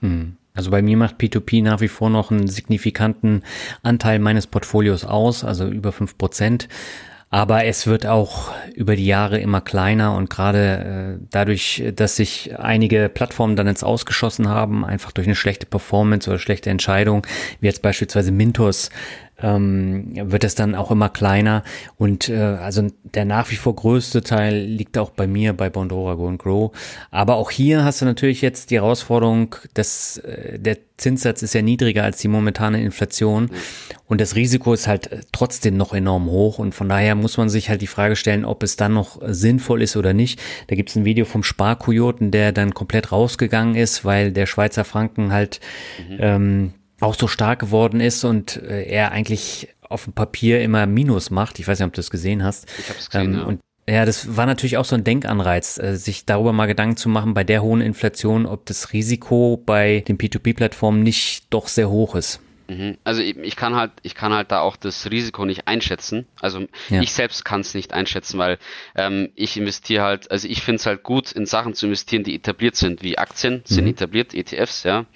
[0.00, 0.36] Mhm.
[0.56, 3.42] Also bei mir macht P2P nach wie vor noch einen signifikanten
[3.82, 6.68] Anteil meines Portfolios aus, also über fünf Prozent.
[7.28, 12.56] Aber es wird auch über die Jahre immer kleiner und gerade äh, dadurch, dass sich
[12.56, 17.26] einige Plattformen dann jetzt ausgeschossen haben, einfach durch eine schlechte Performance oder schlechte Entscheidung,
[17.58, 18.90] wie jetzt beispielsweise Mintos,
[19.42, 21.62] ähm, wird es dann auch immer kleiner.
[21.96, 26.14] Und äh, also der nach wie vor größte Teil liegt auch bei mir bei Bondora
[26.14, 26.72] Go and Grow.
[27.10, 31.62] Aber auch hier hast du natürlich jetzt die Herausforderung, dass äh, der Zinssatz ist ja
[31.62, 33.50] niedriger als die momentane Inflation
[34.06, 37.48] und das Risiko ist halt äh, trotzdem noch enorm hoch und von daher muss man
[37.48, 40.40] sich halt die Frage stellen, ob es dann noch sinnvoll ist oder nicht.
[40.68, 44.84] Da gibt es ein Video vom Sparkojoten, der dann komplett rausgegangen ist, weil der Schweizer
[44.84, 45.58] Franken halt
[46.08, 46.16] mhm.
[46.20, 46.74] ähm,
[47.04, 51.58] auch so stark geworden ist und äh, er eigentlich auf dem Papier immer Minus macht.
[51.58, 52.66] Ich weiß nicht, ob du das gesehen hast.
[52.78, 53.44] Ich habe es gesehen, ähm, ja.
[53.44, 57.08] Und ja, das war natürlich auch so ein Denkanreiz, äh, sich darüber mal Gedanken zu
[57.08, 62.14] machen, bei der hohen Inflation, ob das Risiko bei den P2P-Plattformen nicht doch sehr hoch
[62.14, 62.40] ist.
[62.68, 62.98] Mhm.
[63.04, 66.26] Also ich kann halt, ich kann halt da auch das Risiko nicht einschätzen.
[66.40, 67.02] Also ja.
[67.02, 68.58] ich selbst kann es nicht einschätzen, weil
[68.94, 72.34] ähm, ich investiere halt, also ich finde es halt gut, in Sachen zu investieren, die
[72.34, 73.90] etabliert sind, wie Aktien sind mhm.
[73.90, 75.06] etabliert, ETFs, ja.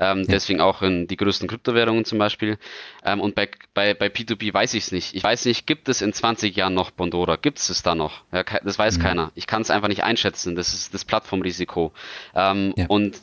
[0.00, 0.24] Ähm, ja.
[0.28, 2.58] Deswegen auch in die größten Kryptowährungen zum Beispiel.
[3.04, 5.14] Ähm, und bei, bei, bei P2P weiß ich es nicht.
[5.14, 7.36] Ich weiß nicht, gibt es in 20 Jahren noch Bondora?
[7.36, 8.24] Gibt es es da noch?
[8.32, 9.02] Ja, das weiß mhm.
[9.02, 9.32] keiner.
[9.34, 10.56] Ich kann es einfach nicht einschätzen.
[10.56, 11.92] Das ist das Plattformrisiko.
[12.34, 12.74] Ähm.
[12.88, 13.20] Und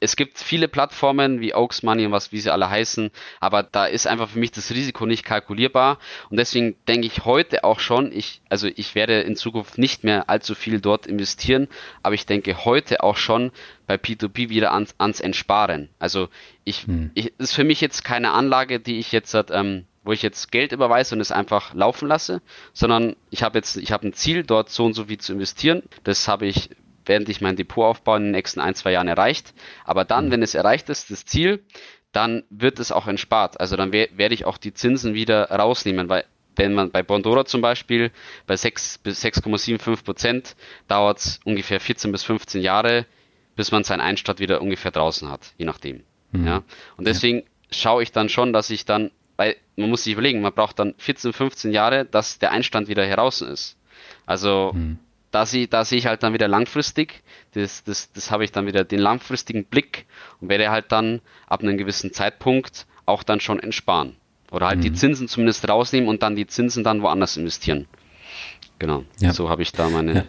[0.00, 3.86] es gibt viele Plattformen wie Oaks Money und was, wie sie alle heißen, aber da
[3.86, 5.98] ist einfach für mich das Risiko nicht kalkulierbar
[6.30, 10.28] und deswegen denke ich heute auch schon, ich, also ich werde in Zukunft nicht mehr
[10.28, 11.68] allzu viel dort investieren,
[12.02, 13.52] aber ich denke heute auch schon
[13.86, 15.88] bei P2P wieder ans, ans Entsparen.
[15.98, 16.28] Also
[16.64, 17.10] ich, hm.
[17.14, 20.72] ich, ist für mich jetzt keine Anlage, die ich jetzt, ähm, wo ich jetzt Geld
[20.72, 22.42] überweise und es einfach laufen lasse,
[22.72, 25.82] sondern ich habe jetzt, ich habe ein Ziel, dort so und so viel zu investieren.
[26.04, 26.70] Das habe ich
[27.06, 29.54] während ich mein Depot aufbaue in den nächsten ein, zwei Jahren erreicht.
[29.84, 30.32] Aber dann, mhm.
[30.32, 31.64] wenn es erreicht ist, das Ziel,
[32.12, 33.60] dann wird es auch entspart.
[33.60, 36.24] Also dann werde ich auch die Zinsen wieder rausnehmen, weil
[36.56, 38.10] wenn man bei Bondora zum Beispiel
[38.46, 40.56] bei 6 bis 6,75 Prozent
[40.88, 43.04] dauert es ungefähr 14 bis 15 Jahre,
[43.54, 46.02] bis man seinen Einstand wieder ungefähr draußen hat, je nachdem.
[46.32, 46.46] Mhm.
[46.46, 46.62] Ja.
[46.96, 47.44] Und deswegen ja.
[47.70, 50.94] schaue ich dann schon, dass ich dann, weil man muss sich überlegen, man braucht dann
[50.96, 53.76] 14, 15 Jahre, dass der Einstand wieder heraus ist.
[54.24, 54.98] Also mhm
[55.36, 57.22] da sehe da sehe ich halt dann wieder langfristig,
[57.52, 60.06] das, das, das habe ich dann wieder den langfristigen Blick
[60.40, 64.16] und werde halt dann ab einem gewissen Zeitpunkt auch dann schon entsparen.
[64.50, 64.82] Oder halt mhm.
[64.82, 67.86] die Zinsen zumindest rausnehmen und dann die Zinsen dann woanders investieren.
[68.78, 69.34] Genau, ja.
[69.34, 70.24] so habe ich da meine ja.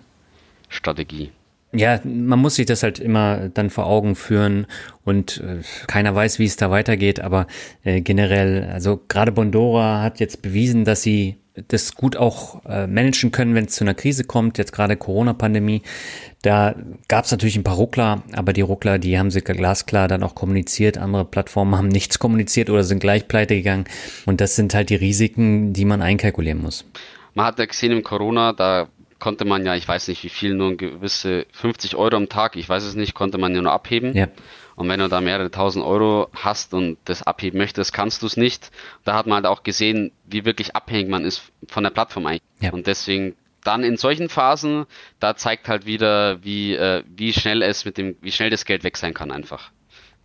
[0.68, 1.32] Strategie.
[1.72, 4.68] Ja, man muss sich das halt immer dann vor Augen führen
[5.06, 7.48] und äh, keiner weiß, wie es da weitergeht, aber
[7.84, 11.38] äh, generell, also gerade Bondora hat jetzt bewiesen, dass sie
[11.68, 15.82] das gut auch äh, managen können, wenn es zu einer Krise kommt, jetzt gerade Corona-Pandemie.
[16.42, 16.76] Da
[17.08, 20.36] gab es natürlich ein paar Ruckler, aber die Ruckler, die haben sie glasklar dann auch
[20.36, 20.98] kommuniziert.
[20.98, 23.86] Andere Plattformen haben nichts kommuniziert oder sind gleich pleite gegangen.
[24.26, 26.86] Und das sind halt die Risiken, die man einkalkulieren muss.
[27.34, 28.88] Man hat ja gesehen im Corona, da
[29.20, 32.70] konnte man ja, ich weiß nicht wie viel, nur gewisse 50 Euro am Tag, ich
[32.70, 34.16] weiß es nicht, konnte man ja nur abheben.
[34.16, 34.28] Ja.
[34.78, 38.38] Und wenn du da mehrere tausend Euro hast und das abheben möchtest, kannst du es
[38.38, 38.70] nicht.
[39.04, 42.44] Da hat man halt auch gesehen, wie wirklich abhängig man ist von der Plattform eigentlich.
[42.62, 42.72] Ja.
[42.72, 44.86] Und deswegen dann in solchen Phasen,
[45.20, 48.84] da zeigt halt wieder, wie, äh, wie schnell es mit dem, wie schnell das Geld
[48.84, 49.72] weg sein kann einfach.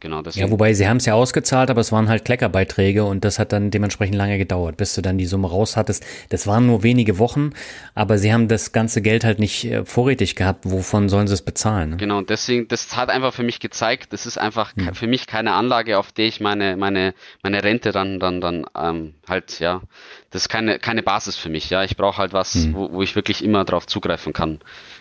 [0.03, 3.39] Genau, ja, wobei sie haben es ja ausgezahlt, aber es waren halt Kleckerbeiträge und das
[3.39, 6.05] hat dann dementsprechend lange gedauert, bis du dann die Summe raus hattest.
[6.31, 7.51] Das waren nur wenige Wochen,
[7.95, 10.69] aber sie haben das ganze Geld halt nicht äh, vorrätig gehabt.
[10.69, 11.91] Wovon sollen sie es bezahlen?
[11.91, 11.97] Ne?
[11.99, 14.93] Genau, deswegen, das hat einfach für mich gezeigt, das ist einfach hm.
[14.93, 19.15] für mich keine Anlage, auf der ich meine, meine, meine Rente dann, dann, dann ähm,
[19.29, 19.83] halt, ja,
[20.31, 21.85] das ist keine, keine Basis für mich, ja.
[21.85, 22.75] Ich brauche halt was, hm.
[22.75, 24.59] wo, wo ich wirklich immer drauf zugreifen kann.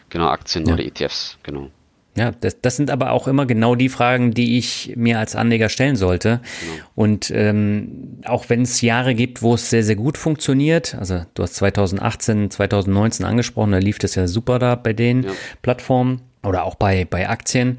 [0.10, 0.76] Genau, Aktien ja.
[0.76, 1.72] oder ETFs, genau.
[2.18, 5.70] Ja, das, das sind aber auch immer genau die Fragen, die ich mir als Anleger
[5.70, 6.42] stellen sollte.
[6.60, 6.84] Genau.
[6.96, 11.44] Und ähm, auch wenn es Jahre gibt, wo es sehr, sehr gut funktioniert, also du
[11.44, 15.32] hast 2018, 2019 angesprochen, da lief das ja super da bei den ja.
[15.62, 17.78] Plattformen oder auch bei, bei Aktien.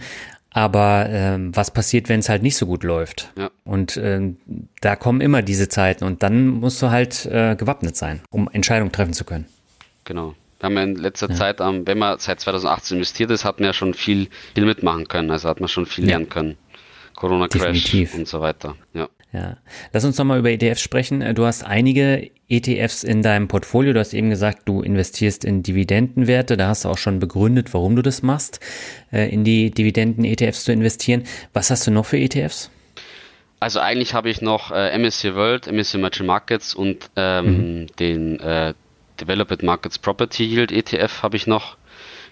[0.55, 3.33] Aber ähm, was passiert, wenn es halt nicht so gut läuft?
[3.37, 3.51] Ja.
[3.65, 4.37] Und ähm,
[4.81, 8.93] da kommen immer diese Zeiten und dann musst du halt äh, gewappnet sein, um Entscheidungen
[8.93, 9.47] treffen zu können.
[10.05, 10.35] Genau.
[10.63, 11.35] Wir haben ja in letzter ja.
[11.35, 15.33] Zeit, wenn man seit 2018 investiert ist, hat man ja schon viel, viel mitmachen können.
[15.33, 16.57] Also hat man schon viel lernen können.
[17.17, 18.77] Corona-Crash und so weiter.
[18.95, 19.09] Ja.
[19.33, 19.57] Ja.
[19.93, 21.21] Lass uns nochmal über ETFs sprechen.
[21.21, 23.93] Äh, du hast einige ETFs in deinem Portfolio.
[23.93, 26.57] Du hast eben gesagt, du investierst in Dividendenwerte.
[26.57, 28.61] Da hast du auch schon begründet, warum du das machst,
[29.11, 31.25] äh, in die Dividenden-ETFs zu investieren.
[31.55, 32.71] Was hast du noch für ETFs?
[33.59, 37.87] Also eigentlich habe ich noch äh, MSCI World, MSCI Emerging Markets und ähm, mhm.
[37.99, 38.75] den äh,
[39.23, 41.77] Developed Markets Property Yield ETF habe ich noch.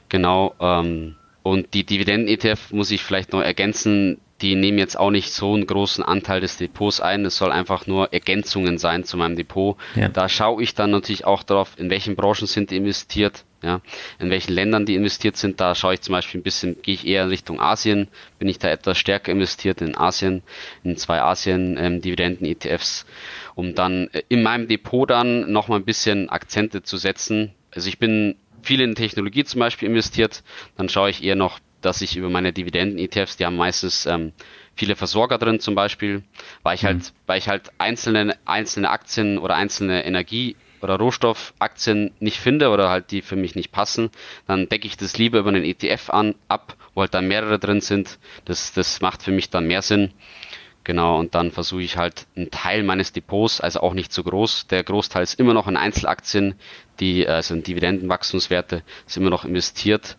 [0.09, 0.55] Genau.
[0.61, 4.21] Ähm, und die Dividenden-ETF muss ich vielleicht noch ergänzen.
[4.43, 7.27] die nehmen jetzt auch nicht so einen großen Anteil des Depots ein.
[7.27, 9.77] Es soll einfach nur Ergänzungen sein zu meinem Depot.
[9.95, 10.09] Ja.
[10.09, 13.83] Da schaue ich dann natürlich auch darauf, in welchen Branchen sind die investiert, ja,
[14.19, 15.61] in welchen Ländern die investiert sind.
[15.61, 18.59] Da schaue ich zum Beispiel ein bisschen, gehe ich eher in Richtung Asien, bin ich
[18.59, 20.43] da etwas stärker investiert in Asien,
[20.85, 23.09] in zwei Asien-Dividenden-ETFs, ähm,
[23.55, 27.55] um dann äh, in meinem Depot dann nochmal ein bisschen Akzente zu setzen.
[27.73, 30.43] Also ich bin viel in Technologie zum Beispiel investiert,
[30.77, 34.33] dann schaue ich eher noch dass ich über meine Dividenden-ETFs, die haben meistens ähm,
[34.75, 36.23] viele Versorger drin zum Beispiel,
[36.63, 37.11] weil ich halt, mhm.
[37.27, 43.11] weil ich halt einzelne, einzelne Aktien oder einzelne Energie- oder Rohstoffaktien nicht finde oder halt
[43.11, 44.11] die für mich nicht passen,
[44.47, 47.83] dann decke ich das lieber über einen ETF an, ab, wo halt dann mehrere drin
[47.83, 48.19] sind.
[48.47, 50.13] Das, das macht für mich dann mehr Sinn.
[50.83, 54.67] Genau, und dann versuche ich halt einen Teil meines Depots, also auch nicht zu groß.
[54.69, 56.55] Der Großteil ist immer noch in Einzelaktien,
[57.01, 60.17] die äh, sind Dividendenwachstumswerte, ist immer noch investiert.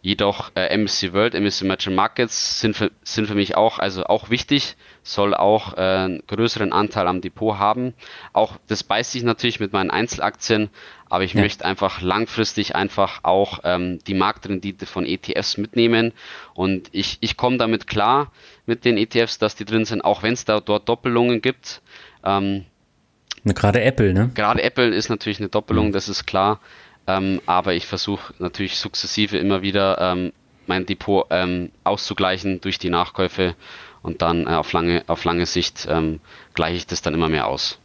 [0.00, 4.30] Jedoch äh, MSC World, MSC Emerging Markets sind für, sind für mich auch, also auch
[4.30, 4.76] wichtig,
[5.12, 7.94] soll auch äh, einen größeren Anteil am Depot haben.
[8.32, 10.70] Auch das beißt sich natürlich mit meinen Einzelaktien,
[11.08, 11.40] aber ich ja.
[11.40, 16.12] möchte einfach langfristig einfach auch ähm, die Marktrendite von ETFs mitnehmen
[16.54, 18.32] und ich, ich komme damit klar
[18.66, 21.80] mit den ETFs, dass die drin sind, auch wenn es da dort Doppelungen gibt.
[22.24, 22.66] Ähm,
[23.44, 24.30] Gerade Apple, ne?
[24.34, 25.92] Gerade Apple ist natürlich eine Doppelung, mhm.
[25.92, 26.60] das ist klar.
[27.06, 30.32] Ähm, aber ich versuche natürlich sukzessive immer wieder ähm,
[30.66, 33.54] mein Depot ähm, auszugleichen durch die Nachkäufe
[34.08, 36.20] und dann äh, auf, lange, auf lange Sicht ähm,
[36.54, 37.78] gleiche ich das dann immer mehr aus.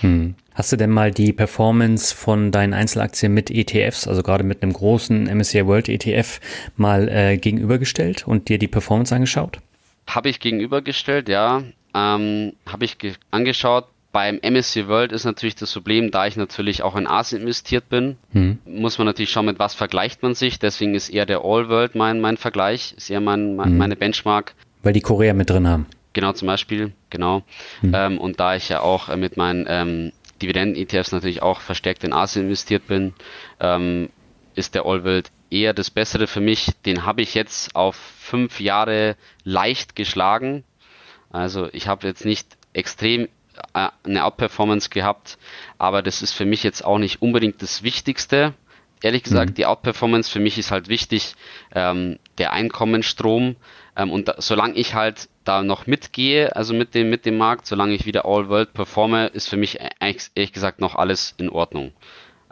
[0.00, 0.34] Hm.
[0.54, 4.72] Hast du denn mal die Performance von deinen Einzelaktien mit ETFs, also gerade mit einem
[4.72, 6.40] großen MSCI World ETF,
[6.76, 9.58] mal äh, gegenübergestellt und dir die Performance angeschaut?
[10.06, 11.62] Habe ich gegenübergestellt, ja.
[11.94, 12.96] Ähm, Habe ich
[13.30, 13.86] angeschaut.
[14.12, 18.18] Beim MSC World ist natürlich das Problem, da ich natürlich auch in Asien investiert bin,
[18.32, 18.58] hm.
[18.66, 20.58] muss man natürlich schauen, mit was vergleicht man sich.
[20.58, 23.78] Deswegen ist eher der All World mein, mein Vergleich, ist eher mein, mein hm.
[23.78, 24.54] meine Benchmark.
[24.82, 25.86] Weil die Korea mit drin haben.
[26.12, 27.42] Genau, zum Beispiel, genau.
[27.80, 27.94] Hm.
[27.94, 30.12] Ähm, und da ich ja auch äh, mit meinen ähm,
[30.42, 33.14] Dividenden-ETFs natürlich auch verstärkt in Asien investiert bin,
[33.60, 34.10] ähm,
[34.54, 36.70] ist der All World eher das Bessere für mich.
[36.84, 40.64] Den habe ich jetzt auf fünf Jahre leicht geschlagen.
[41.30, 43.28] Also ich habe jetzt nicht extrem
[43.74, 45.38] äh, eine Outperformance gehabt,
[45.78, 48.54] aber das ist für mich jetzt auch nicht unbedingt das Wichtigste.
[49.02, 49.54] Ehrlich gesagt, mhm.
[49.54, 51.34] die Outperformance für mich ist halt wichtig,
[51.74, 53.56] ähm, der Einkommensstrom.
[53.96, 57.66] Ähm, und da, solange ich halt da noch mitgehe, also mit dem, mit dem Markt,
[57.66, 61.48] solange ich wieder All World performe, ist für mich eigentlich, ehrlich gesagt noch alles in
[61.50, 61.92] Ordnung.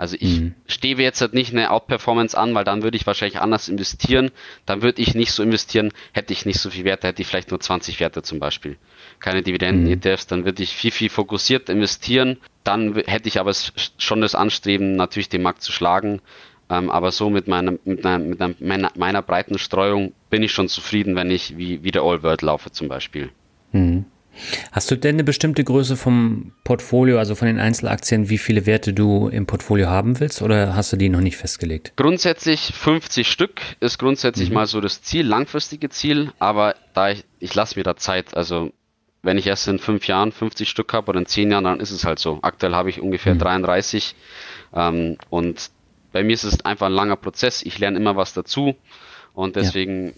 [0.01, 0.55] Also ich mhm.
[0.67, 4.31] stehe jetzt halt nicht eine Outperformance an, weil dann würde ich wahrscheinlich anders investieren.
[4.65, 7.51] Dann würde ich nicht so investieren, hätte ich nicht so viel Werte, hätte ich vielleicht
[7.51, 8.79] nur 20 Werte zum Beispiel.
[9.19, 10.29] Keine Dividenden-ETFs, mhm.
[10.31, 12.39] dann würde ich viel, viel fokussiert investieren.
[12.65, 13.53] Dann hätte ich aber
[13.99, 16.23] schon das Anstreben, natürlich den Markt zu schlagen.
[16.71, 20.53] Ähm, aber so mit meiner, mit, einer, mit einer, meiner, meiner breiten Streuung bin ich
[20.53, 23.31] schon zufrieden, wenn ich wie, wie der All World laufe zum Beispiel.
[23.73, 24.05] Mhm.
[24.71, 28.93] Hast du denn eine bestimmte Größe vom Portfolio, also von den Einzelaktien, wie viele Werte
[28.93, 31.95] du im Portfolio haben willst oder hast du die noch nicht festgelegt?
[31.97, 34.55] Grundsätzlich 50 Stück ist grundsätzlich mhm.
[34.55, 38.71] mal so das Ziel, langfristige Ziel, aber da ich, ich lasse mir da Zeit, also
[39.23, 41.91] wenn ich erst in fünf Jahren 50 Stück habe oder in zehn Jahren, dann ist
[41.91, 42.39] es halt so.
[42.43, 43.41] Aktuell habe ich ungefähr mhm.
[43.41, 44.15] 33
[44.75, 45.71] ähm, und
[46.13, 47.63] bei mir ist es einfach ein langer Prozess.
[47.63, 48.77] Ich lerne immer was dazu
[49.35, 50.13] und deswegen ja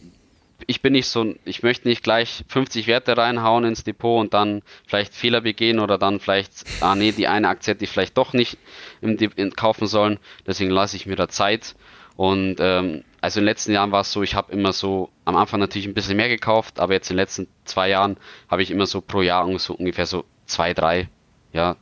[0.66, 4.62] ich bin nicht so, ich möchte nicht gleich 50 Werte reinhauen ins Depot und dann
[4.86, 8.32] vielleicht Fehler begehen oder dann vielleicht, ah nee, die eine Aktie hätte ich vielleicht doch
[8.32, 8.58] nicht
[9.00, 10.18] im, im kaufen sollen.
[10.46, 11.74] Deswegen lasse ich mir da Zeit.
[12.16, 15.36] Und ähm, also in den letzten Jahren war es so, ich habe immer so am
[15.36, 18.16] Anfang natürlich ein bisschen mehr gekauft, aber jetzt in den letzten zwei Jahren
[18.48, 21.08] habe ich immer so pro Jahr so ungefähr so zwei, drei,
[21.52, 21.76] ja,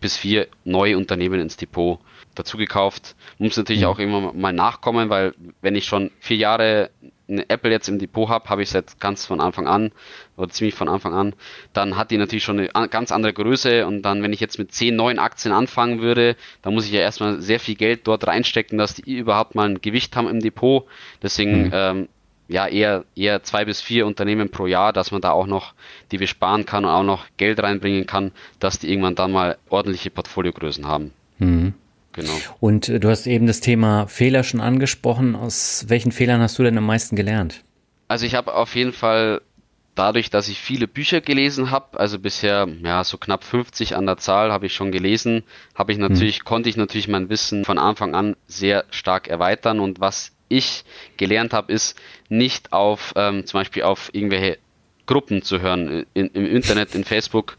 [0.00, 1.98] bis vier neue Unternehmen ins Depot
[2.34, 3.14] dazu gekauft.
[3.38, 3.88] Muss natürlich mhm.
[3.88, 6.90] auch immer mal nachkommen, weil wenn ich schon vier Jahre
[7.28, 9.92] eine Apple jetzt im Depot habe, habe ich es jetzt ganz von Anfang an
[10.36, 11.34] oder ziemlich von Anfang an,
[11.72, 14.72] dann hat die natürlich schon eine ganz andere Größe und dann, wenn ich jetzt mit
[14.72, 18.76] zehn neuen Aktien anfangen würde, dann muss ich ja erstmal sehr viel Geld dort reinstecken,
[18.76, 20.84] dass die überhaupt mal ein Gewicht haben im Depot.
[21.22, 21.70] Deswegen mhm.
[21.72, 22.08] ähm,
[22.48, 25.72] ja eher eher zwei bis vier Unternehmen pro Jahr, dass man da auch noch
[26.12, 30.10] die besparen kann und auch noch Geld reinbringen kann, dass die irgendwann dann mal ordentliche
[30.10, 31.12] Portfoliogrößen haben.
[31.38, 31.74] Mhm.
[32.14, 32.32] Genau.
[32.60, 35.36] Und äh, du hast eben das Thema Fehler schon angesprochen.
[35.36, 37.62] Aus welchen Fehlern hast du denn am meisten gelernt?
[38.08, 39.40] Also ich habe auf jeden Fall
[39.94, 44.16] dadurch, dass ich viele Bücher gelesen habe, also bisher ja so knapp 50 an der
[44.16, 45.44] Zahl habe ich schon gelesen,
[45.74, 46.44] habe ich natürlich hm.
[46.44, 50.84] konnte ich natürlich mein Wissen von Anfang an sehr stark erweitern und was ich
[51.16, 51.98] gelernt habe, ist
[52.28, 54.58] nicht auf ähm, zum Beispiel auf irgendwelche
[55.06, 57.56] Gruppen zu hören in, im Internet, in Facebook.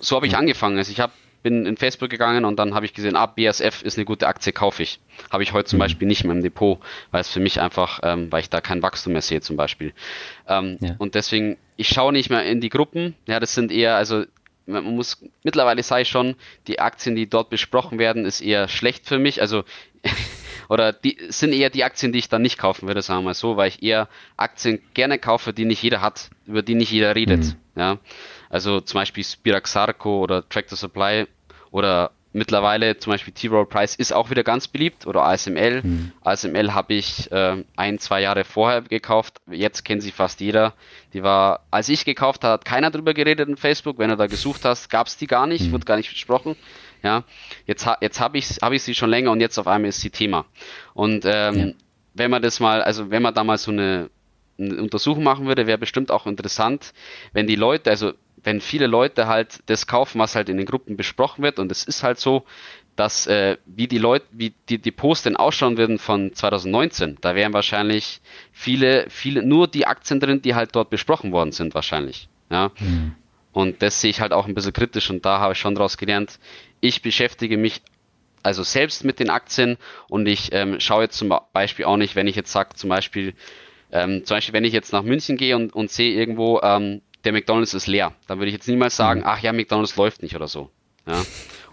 [0.00, 0.40] So habe ich hm.
[0.40, 0.78] angefangen.
[0.78, 1.12] Also ich habe
[1.44, 4.52] bin in Facebook gegangen und dann habe ich gesehen, ah, BSF ist eine gute Aktie,
[4.52, 4.98] kaufe ich.
[5.30, 5.82] Habe ich heute zum mhm.
[5.82, 6.80] Beispiel nicht mehr im Depot,
[7.12, 9.92] weil es für mich einfach, ähm, weil ich da kein Wachstum mehr sehe zum Beispiel.
[10.48, 10.96] Ähm, ja.
[10.98, 13.14] Und deswegen, ich schaue nicht mehr in die Gruppen.
[13.28, 14.24] Ja, das sind eher, also
[14.66, 16.34] man muss, mittlerweile ich schon,
[16.66, 19.42] die Aktien, die dort besprochen werden, ist eher schlecht für mich.
[19.42, 19.64] Also
[20.70, 23.34] oder die sind eher die Aktien, die ich dann nicht kaufen würde, sagen wir mal
[23.34, 27.14] so, weil ich eher Aktien gerne kaufe, die nicht jeder hat, über die nicht jeder
[27.14, 27.44] redet.
[27.44, 27.54] Mhm.
[27.76, 27.98] Ja,
[28.50, 31.26] also zum Beispiel Spiraxarco oder Tractor Supply
[31.74, 35.82] oder mittlerweile zum Beispiel T-Roll Price ist auch wieder ganz beliebt oder ASML.
[35.82, 36.12] Mhm.
[36.22, 39.38] ASML habe ich äh, ein, zwei Jahre vorher gekauft.
[39.50, 40.74] Jetzt kennt sie fast jeder.
[41.14, 43.98] Die war, als ich gekauft habe, hat keiner drüber geredet in Facebook.
[43.98, 45.72] Wenn du da gesucht hast, gab es die gar nicht, mhm.
[45.72, 46.54] wurde gar nicht besprochen.
[47.02, 47.24] Ja,
[47.66, 50.10] jetzt, jetzt habe ich, hab ich sie schon länger und jetzt auf einmal ist sie
[50.10, 50.46] Thema.
[50.94, 51.72] Und ähm, ja.
[52.14, 54.10] wenn man das mal, also wenn man da mal so eine,
[54.60, 56.94] eine Untersuchung machen würde, wäre bestimmt auch interessant,
[57.32, 58.12] wenn die Leute, also
[58.44, 61.84] wenn viele Leute halt das kaufen, was halt in den Gruppen besprochen wird, und es
[61.84, 62.44] ist halt so,
[62.96, 67.52] dass äh, wie die Leute, wie die Depots denn ausschauen würden von 2019, da wären
[67.52, 68.20] wahrscheinlich
[68.52, 72.28] viele, viele, nur die Aktien drin, die halt dort besprochen worden sind, wahrscheinlich.
[72.50, 72.70] Ja.
[72.78, 73.16] Mhm.
[73.52, 75.96] Und das sehe ich halt auch ein bisschen kritisch und da habe ich schon daraus
[75.96, 76.38] gelernt,
[76.80, 77.82] ich beschäftige mich
[78.42, 79.78] also selbst mit den Aktien
[80.08, 83.34] und ich ähm, schaue jetzt zum Beispiel auch nicht, wenn ich jetzt sage, zum Beispiel,
[83.90, 87.32] ähm, zum Beispiel, wenn ich jetzt nach München gehe und, und sehe irgendwo, ähm, der
[87.32, 89.26] McDonalds ist leer, dann würde ich jetzt niemals sagen, mhm.
[89.26, 90.70] ach ja, McDonalds läuft nicht oder so.
[91.06, 91.22] Ja?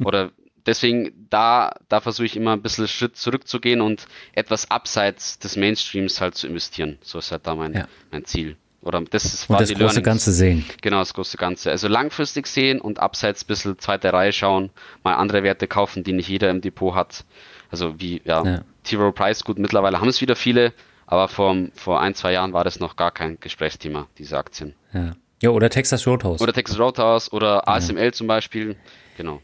[0.04, 0.32] Oder
[0.66, 6.22] deswegen, da, da versuche ich immer ein bisschen Schritt zurückzugehen und etwas abseits des Mainstreams
[6.22, 6.98] halt zu investieren.
[7.02, 7.88] So ist halt da mein, ja.
[8.12, 8.58] mein Ziel.
[8.82, 10.04] Oder das ist und das große Learnings.
[10.04, 10.66] Ganze sehen.
[10.82, 11.70] Genau, das große Ganze.
[11.70, 14.72] Also langfristig sehen und abseits ein bisschen zweite Reihe schauen,
[15.04, 17.24] mal andere Werte kaufen, die nicht jeder im Depot hat.
[17.70, 18.62] Also wie, ja, ja.
[18.84, 20.74] T-Rowe Price, gut, mittlerweile haben es wieder viele,
[21.06, 24.74] aber vor, vor ein, zwei Jahren war das noch gar kein Gesprächsthema, diese Aktien.
[24.94, 25.12] Ja,
[25.42, 26.42] ja oder Texas Roadhouse.
[26.42, 28.12] Oder Texas Roadhouse oder ASML ja.
[28.12, 28.76] zum Beispiel,
[29.18, 29.42] genau.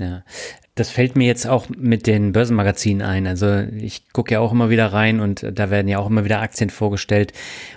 [0.00, 0.24] Ja,
[0.74, 3.26] das fällt mir jetzt auch mit den Börsenmagazinen ein.
[3.26, 6.40] Also ich gucke ja auch immer wieder rein und da werden ja auch immer wieder
[6.40, 7.34] Aktien vorgestellt.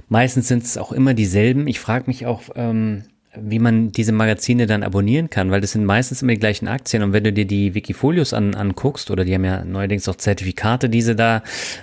[0.08, 1.68] Meistens sind es auch immer dieselben.
[1.68, 3.04] Ich frage mich auch, ähm,
[3.36, 7.02] wie man diese Magazine dann abonnieren kann, weil das sind meistens immer die gleichen Aktien.
[7.02, 10.90] Und wenn du dir die Wikifolios an, anguckst, oder die haben ja neuerdings auch Zertifikate,
[10.90, 11.42] die sie da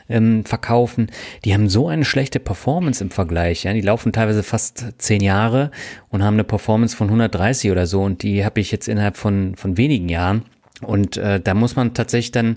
[0.09, 1.09] ähm, verkaufen,
[1.45, 3.65] die haben so eine schlechte Performance im Vergleich.
[3.65, 3.73] Ja?
[3.73, 5.71] Die laufen teilweise fast zehn Jahre
[6.09, 8.03] und haben eine Performance von 130 oder so.
[8.03, 10.45] Und die habe ich jetzt innerhalb von, von wenigen Jahren.
[10.83, 12.57] Und äh, da muss man tatsächlich dann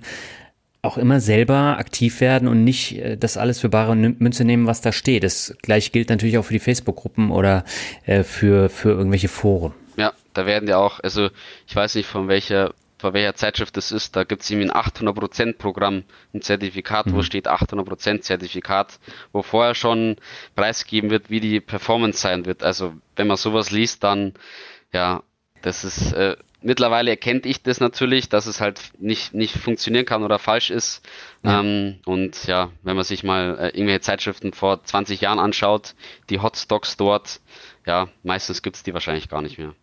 [0.83, 4.81] auch immer selber aktiv werden und nicht äh, das alles für bare Münze nehmen, was
[4.81, 5.23] da steht.
[5.23, 7.63] Das gleiche gilt natürlich auch für die Facebook-Gruppen oder
[8.05, 9.73] äh, für, für irgendwelche Foren.
[9.95, 11.29] Ja, da werden ja auch, also
[11.67, 14.81] ich weiß nicht von welcher von welcher Zeitschrift das ist, da gibt es irgendwie ein
[14.81, 16.03] 800% Programm,
[16.33, 17.15] ein Zertifikat, mhm.
[17.15, 18.97] wo steht 800% Zertifikat,
[19.33, 20.15] wo vorher schon
[20.55, 22.63] preisgegeben wird, wie die Performance sein wird.
[22.63, 24.35] Also wenn man sowas liest, dann
[24.93, 25.21] ja,
[25.61, 30.23] das ist äh, mittlerweile erkennt ich das natürlich, dass es halt nicht, nicht funktionieren kann
[30.23, 31.01] oder falsch ist.
[31.43, 31.59] Ja.
[31.59, 35.95] Ähm, und ja, wenn man sich mal äh, irgendwelche Zeitschriften vor 20 Jahren anschaut,
[36.29, 37.41] die Hotstocks dort,
[37.85, 39.73] ja, meistens gibt's die wahrscheinlich gar nicht mehr.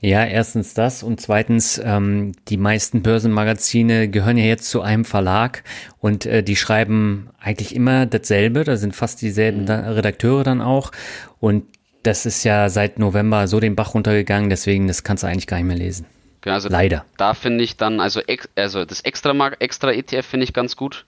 [0.00, 5.62] Ja, erstens das und zweitens, ähm, die meisten Börsenmagazine gehören ja jetzt zu einem Verlag
[5.98, 9.68] und äh, die schreiben eigentlich immer dasselbe, da sind fast dieselben mhm.
[9.68, 10.90] Redakteure dann auch
[11.38, 11.64] und
[12.02, 15.58] das ist ja seit November so den Bach runtergegangen, deswegen das kannst du eigentlich gar
[15.58, 16.06] nicht mehr lesen.
[16.40, 17.04] Genau, also Leider.
[17.16, 21.04] Da finde ich dann, also, ex, also das extra, extra ETF finde ich ganz gut.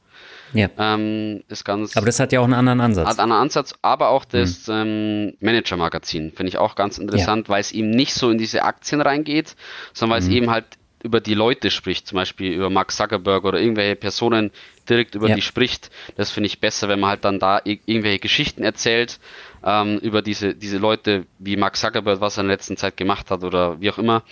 [0.53, 0.68] Ja.
[0.78, 1.97] Ähm, ist ganz.
[1.97, 3.07] Aber das hat ja auch einen anderen Ansatz.
[3.07, 4.74] Hat einen anderen Ansatz, aber auch das mhm.
[4.74, 7.55] ähm, Manager-Magazin finde ich auch ganz interessant, ja.
[7.55, 9.55] weil es eben nicht so in diese Aktien reingeht,
[9.93, 10.28] sondern weil mhm.
[10.28, 10.64] es eben halt
[11.03, 14.51] über die Leute spricht, zum Beispiel über Mark Zuckerberg oder irgendwelche Personen
[14.88, 15.34] direkt über ja.
[15.34, 15.90] die spricht.
[16.16, 19.18] Das finde ich besser, wenn man halt dann da irgendwelche Geschichten erzählt
[19.64, 23.30] ähm, über diese, diese Leute, wie Mark Zuckerberg, was er in der letzten Zeit gemacht
[23.30, 24.22] hat oder wie auch immer.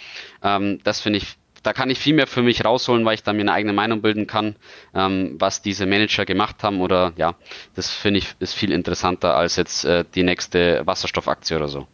[0.43, 3.33] Ähm, das finde ich da kann ich viel mehr für mich rausholen, weil ich da
[3.33, 4.57] mir eine eigene Meinung bilden kann,
[4.95, 7.35] ähm, was diese Manager gemacht haben oder ja,
[7.75, 11.87] das finde ich ist viel interessanter als jetzt äh, die nächste Wasserstoffaktie oder so.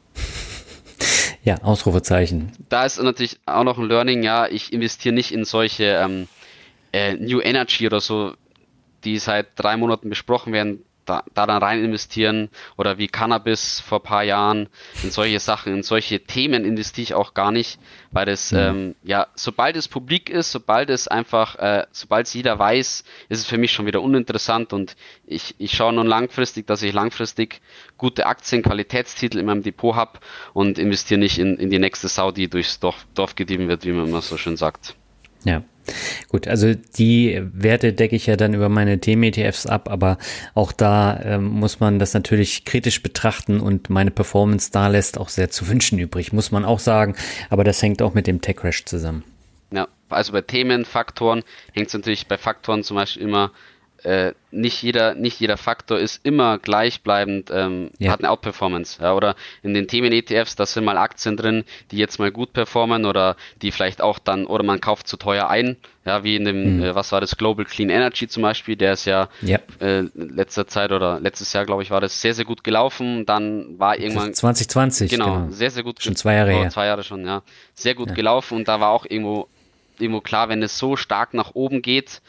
[1.44, 2.52] Ja, Ausrufezeichen.
[2.70, 6.26] Da ist natürlich auch noch ein Learning, ja, ich investiere nicht in solche ähm,
[6.92, 8.32] äh, New Energy oder so,
[9.04, 14.02] die seit drei Monaten besprochen werden, da, da dann rein investieren oder wie Cannabis vor
[14.02, 14.68] paar Jahren
[15.02, 17.78] in solche Sachen, in solche Themen investiere ich auch gar nicht,
[18.10, 18.58] weil das mhm.
[18.58, 23.38] ähm, ja sobald es publik ist, sobald es einfach, äh, sobald es jeder weiß, ist
[23.38, 24.96] es für mich schon wieder uninteressant und
[25.26, 27.60] ich, ich schaue nun langfristig, dass ich langfristig
[27.96, 30.18] gute Aktien, Qualitätstitel in meinem Depot habe
[30.52, 33.92] und investiere nicht in, in die nächste Sau, die durchs Dorf, Dorf getrieben wird, wie
[33.92, 34.94] man immer so schön sagt.
[35.44, 35.62] Ja.
[36.28, 40.18] Gut, also die Werte decke ich ja dann über meine Themen-ETFs ab, aber
[40.54, 45.28] auch da ähm, muss man das natürlich kritisch betrachten und meine Performance da lässt auch
[45.28, 47.14] sehr zu wünschen übrig, muss man auch sagen.
[47.50, 49.24] Aber das hängt auch mit dem Tech-Crash zusammen.
[49.72, 53.50] Ja, also bei Themen, Faktoren, hängt es natürlich bei Faktoren zum Beispiel immer
[54.04, 58.12] äh, nicht jeder, nicht jeder Faktor ist immer gleichbleibend, ähm, ja.
[58.12, 59.02] hat eine Outperformance.
[59.02, 63.06] Ja, oder in den Themen-ETFs, da sind mal Aktien drin, die jetzt mal gut performen
[63.06, 66.76] oder die vielleicht auch dann, oder man kauft zu teuer ein, ja, wie in dem,
[66.76, 66.82] mhm.
[66.84, 69.58] äh, was war das, Global Clean Energy zum Beispiel, der ist ja, ja.
[69.80, 73.24] Äh, letzter Zeit oder letztes Jahr, glaube ich, war das sehr, sehr gut gelaufen.
[73.24, 74.34] Dann war irgendwann.
[74.34, 75.50] 2020, genau, genau.
[75.50, 76.02] Sehr, sehr gut.
[76.02, 76.70] Schon zwei Jahre oh, her.
[76.70, 77.42] Zwei Jahre schon, ja.
[77.74, 78.14] Sehr gut ja.
[78.14, 79.48] gelaufen und da war auch irgendwo,
[79.98, 82.20] irgendwo klar, wenn es so stark nach oben geht,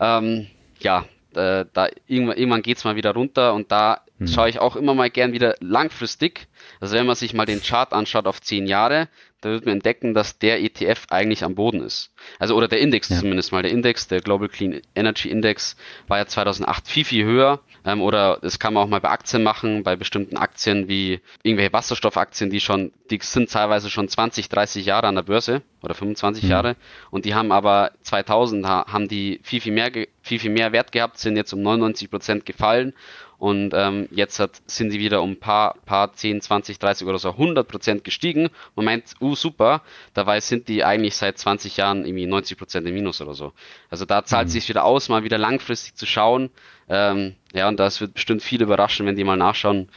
[0.00, 0.48] ähm,
[0.80, 1.06] ja,
[1.36, 4.28] äh, da irgendwann, irgendwann geht es mal wieder runter und da mhm.
[4.28, 6.48] schaue ich auch immer mal gern wieder langfristig.
[6.80, 9.08] Also wenn man sich mal den Chart anschaut auf zehn Jahre,
[9.44, 12.10] da wird man entdecken, dass der ETF eigentlich am Boden ist.
[12.38, 13.18] Also oder der Index ja.
[13.18, 13.62] zumindest mal.
[13.62, 15.76] Der Index, der Global Clean Energy Index,
[16.08, 17.60] war ja 2008 viel, viel höher.
[17.84, 21.74] Ähm, oder das kann man auch mal bei Aktien machen, bei bestimmten Aktien wie irgendwelche
[21.74, 26.44] Wasserstoffaktien, die schon, die sind teilweise schon 20, 30 Jahre an der Börse oder 25
[26.44, 26.50] mhm.
[26.50, 26.76] Jahre.
[27.10, 29.90] Und die haben aber 2000 haben die viel, viel mehr,
[30.22, 32.94] viel, viel mehr Wert gehabt, sind jetzt um 99 Prozent gefallen
[33.44, 37.18] und ähm, jetzt hat, sind sie wieder um ein paar, paar 10, 20, 30 oder
[37.18, 38.48] so 100 Prozent gestiegen.
[38.74, 39.82] Moment, uh, super.
[40.14, 43.52] Dabei sind die eigentlich seit 20 Jahren irgendwie 90 Prozent im Minus oder so.
[43.90, 44.52] Also da zahlt mhm.
[44.52, 46.48] sich wieder aus, mal wieder langfristig zu schauen.
[46.88, 49.90] Ähm, ja, und das wird bestimmt viele überraschen, wenn die mal nachschauen,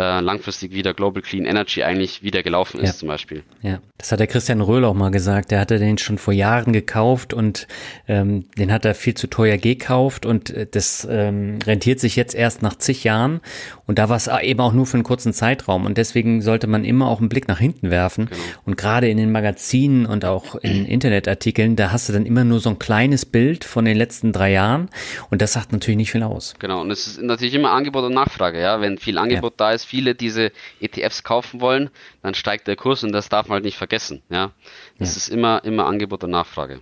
[0.00, 2.94] äh, langfristig wieder Global Clean Energy eigentlich wieder gelaufen ist ja.
[2.94, 3.42] zum Beispiel.
[3.60, 5.50] Ja, das hat der Christian Röhl auch mal gesagt.
[5.50, 7.68] Der hatte den schon vor Jahren gekauft und
[8.08, 12.34] ähm, den hat er viel zu teuer gekauft und äh, das ähm, rentiert sich jetzt
[12.34, 13.40] erst nach zig Jahren
[13.86, 16.84] und da war es eben auch nur für einen kurzen Zeitraum und deswegen sollte man
[16.84, 18.40] immer auch einen Blick nach hinten werfen genau.
[18.64, 22.60] und gerade in den Magazinen und auch in Internetartikeln, da hast du dann immer nur
[22.60, 24.88] so ein kleines Bild von den letzten drei Jahren
[25.28, 26.54] und das sagt natürlich nicht viel aus.
[26.58, 29.66] Genau und es ist natürlich immer Angebot und Nachfrage, ja, wenn viel Angebot ja.
[29.66, 31.90] da ist, viele diese ETFs kaufen wollen,
[32.22, 34.22] dann steigt der Kurs und das darf man halt nicht vergessen.
[34.30, 34.52] Ja,
[34.98, 35.16] das ja.
[35.18, 36.80] ist immer, immer Angebot und Nachfrage.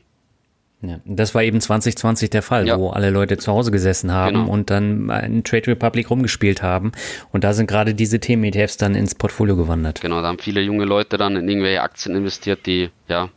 [0.80, 2.78] Ja, das war eben 2020 der Fall, ja.
[2.78, 4.52] wo alle Leute zu Hause gesessen haben genau.
[4.52, 6.92] und dann in Trade Republic rumgespielt haben.
[7.32, 10.00] Und da sind gerade diese Themen-ETFs dann ins Portfolio gewandert.
[10.00, 13.28] Genau, da haben viele junge Leute dann in irgendwelche Aktien investiert, die ja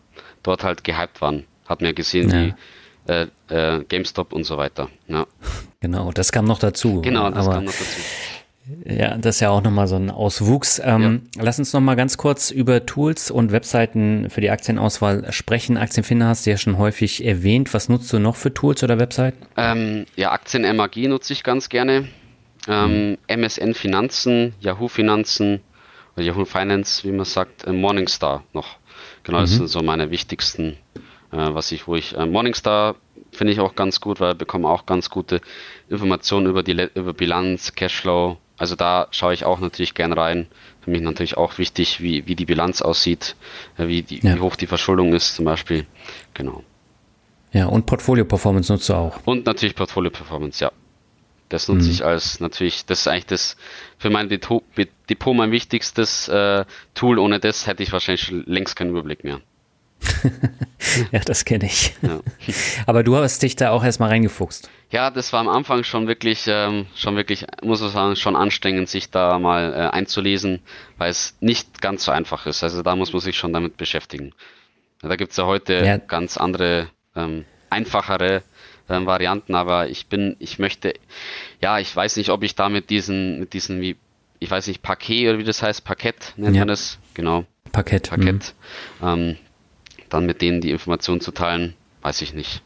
[0.44, 1.46] dort halt gehypt waren.
[1.66, 2.46] Hat man ja gesehen, ja.
[2.46, 2.54] wie
[3.12, 4.90] äh, äh, GameStop und so weiter.
[5.08, 5.26] Ja.
[5.80, 7.02] Genau, das kam noch dazu.
[7.02, 8.02] Genau, das Aber kam noch dazu.
[8.86, 10.82] Ja, das ist ja auch nochmal so ein Auswuchs.
[10.84, 11.44] Ähm, ja.
[11.44, 15.78] Lass uns nochmal ganz kurz über Tools und Webseiten für die Aktienauswahl sprechen.
[15.78, 17.74] Aktienfinder hast du ja schon häufig erwähnt.
[17.74, 19.46] Was nutzt du noch für Tools oder Webseiten?
[19.58, 22.08] Ähm, ja, Aktien MAG nutze ich ganz gerne.
[22.68, 23.18] Ähm.
[23.28, 25.62] MSN Finanzen, Yahoo Finanzen,
[26.16, 28.78] oder Yahoo Finance, wie man sagt, äh, Morningstar noch.
[29.24, 29.44] Genau, mhm.
[29.44, 30.78] das sind so meine wichtigsten,
[31.32, 32.96] äh, was ich, wo ich, äh, Morningstar
[33.32, 35.42] finde ich auch ganz gut, weil wir bekommen auch ganz gute
[35.90, 40.46] Informationen über die über Bilanz, Cashflow, also da schaue ich auch natürlich gern rein.
[40.82, 43.36] Für mich natürlich auch wichtig, wie, wie die Bilanz aussieht,
[43.80, 44.36] äh, wie, die, ja.
[44.36, 45.88] wie hoch die Verschuldung ist zum Beispiel.
[46.36, 46.64] Genau.
[47.54, 49.18] Ja, und Portfolio Performance nutzt du auch.
[49.26, 50.72] Und natürlich Portfolio Performance, ja.
[51.50, 51.92] Das nutze mhm.
[51.92, 53.58] ich als natürlich, das ist eigentlich das
[53.98, 54.64] für mein Depot,
[55.10, 57.18] Depot mein wichtigstes äh, Tool.
[57.18, 59.42] Ohne das hätte ich wahrscheinlich längst keinen Überblick mehr.
[61.12, 61.94] ja, das kenne ich.
[62.02, 62.20] Ja.
[62.86, 64.70] Aber du hast dich da auch erstmal reingefuchst.
[64.92, 68.90] Ja, das war am Anfang schon wirklich, ähm, schon wirklich, muss man sagen, schon anstrengend,
[68.90, 70.60] sich da mal äh, einzulesen,
[70.98, 72.64] weil es nicht ganz so einfach ist.
[72.64, 74.34] Also da muss man sich schon damit beschäftigen.
[75.02, 75.98] Da gibt's ja heute ja.
[75.98, 78.44] ganz andere, ähm, einfachere
[78.90, 80.94] ähm, Varianten, aber ich bin, ich möchte,
[81.62, 83.96] ja, ich weiß nicht, ob ich da mit diesen, mit diesen wie,
[84.40, 86.62] ich weiß nicht, Paket oder wie das heißt, Parkett nennt ja.
[86.62, 87.46] man das, genau.
[87.72, 88.10] Parkett.
[88.10, 88.54] Parkett.
[89.00, 89.08] Mhm.
[89.08, 89.38] Ähm,
[90.14, 92.62] dann mit denen die Informationen zu teilen, weiß ich nicht.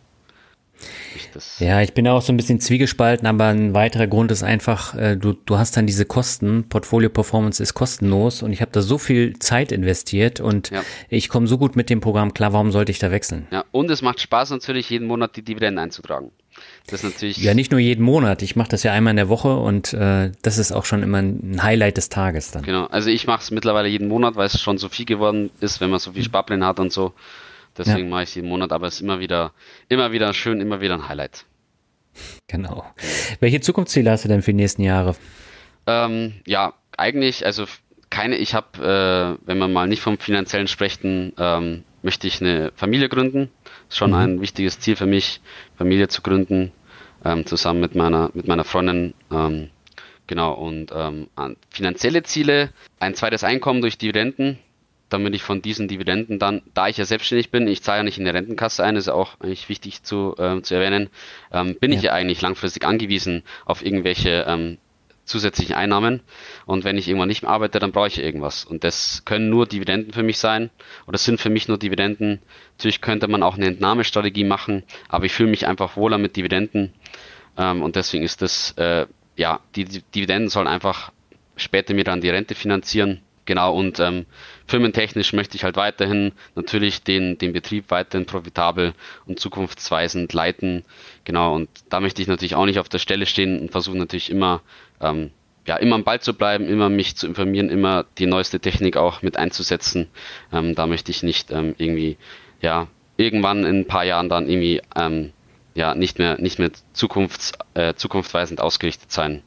[1.15, 4.93] Ich ja, ich bin auch so ein bisschen zwiegespalten, aber ein weiterer Grund ist einfach,
[4.95, 8.81] äh, du, du hast dann diese Kosten, Portfolio Performance ist kostenlos und ich habe da
[8.81, 10.83] so viel Zeit investiert und ja.
[11.09, 13.47] ich komme so gut mit dem Programm klar, warum sollte ich da wechseln?
[13.51, 16.31] Ja, und es macht Spaß natürlich, jeden Monat die Dividenden einzutragen.
[16.87, 17.37] Das ist natürlich.
[17.37, 18.41] Ja, nicht nur jeden Monat.
[18.41, 21.19] Ich mache das ja einmal in der Woche und äh, das ist auch schon immer
[21.19, 22.63] ein Highlight des Tages dann.
[22.63, 22.85] Genau.
[22.85, 25.89] Also ich mache es mittlerweile jeden Monat, weil es schon so viel geworden ist, wenn
[25.89, 27.13] man so viel Sparpläne hat und so.
[27.77, 28.05] Deswegen ja.
[28.05, 29.51] mache ich es jeden Monat, aber es ist immer wieder,
[29.89, 31.45] immer wieder schön, immer wieder ein Highlight.
[32.47, 32.85] Genau.
[33.39, 35.15] Welche Zukunftsziele hast du denn für die nächsten Jahre?
[35.87, 37.65] Ähm, ja, eigentlich, also
[38.09, 42.71] keine, ich habe, äh, wenn man mal nicht vom finanziellen sprechen, ähm, möchte ich eine
[42.75, 43.49] Familie gründen.
[43.89, 44.15] Ist schon mhm.
[44.15, 45.41] ein wichtiges Ziel für mich,
[45.77, 46.71] Familie zu gründen,
[47.25, 49.13] ähm, zusammen mit meiner, mit meiner Freundin.
[49.31, 49.69] Ähm,
[50.27, 51.27] genau, und ähm,
[51.69, 52.69] finanzielle Ziele,
[52.99, 54.59] ein zweites Einkommen durch Dividenden,
[55.09, 58.17] damit ich von diesen Dividenden dann, da ich ja selbstständig bin, ich zahle ja nicht
[58.17, 61.09] in der Rentenkasse ein, ist auch eigentlich wichtig zu, äh, zu erwähnen,
[61.51, 61.97] ähm, bin ja.
[61.97, 64.77] ich ja eigentlich langfristig angewiesen auf irgendwelche ähm,
[65.25, 66.21] zusätzlichen Einnahmen.
[66.65, 68.63] Und wenn ich irgendwann nicht mehr arbeite, dann brauche ich irgendwas.
[68.63, 70.69] Und das können nur Dividenden für mich sein
[71.07, 72.39] oder sind für mich nur Dividenden.
[72.77, 76.93] Natürlich könnte man auch eine Entnahmestrategie machen, aber ich fühle mich einfach wohler mit Dividenden.
[77.57, 81.11] Ähm, und deswegen ist das, äh, ja, die, die Dividenden sollen einfach
[81.57, 83.21] später mir dann die Rente finanzieren.
[83.45, 84.25] Genau, und ähm,
[84.65, 88.93] firmentechnisch möchte ich halt weiterhin natürlich den, den Betrieb weiterhin profitabel
[89.27, 90.83] und zukunftsweisend leiten.
[91.25, 94.31] Genau, und da möchte ich natürlich auch nicht auf der Stelle stehen und versuche natürlich
[94.31, 94.61] immer,
[95.01, 95.31] ähm,
[95.67, 99.21] ja, immer am Ball zu bleiben, immer mich zu informieren, immer die neueste Technik auch
[99.21, 100.07] mit einzusetzen.
[100.53, 102.17] Ähm, da möchte ich nicht ähm, irgendwie,
[102.61, 102.87] ja,
[103.17, 105.31] irgendwann in ein paar Jahren dann irgendwie, ähm,
[105.73, 109.41] ja, nicht mehr, nicht mehr zukunfts, äh, zukunftsweisend ausgerichtet sein.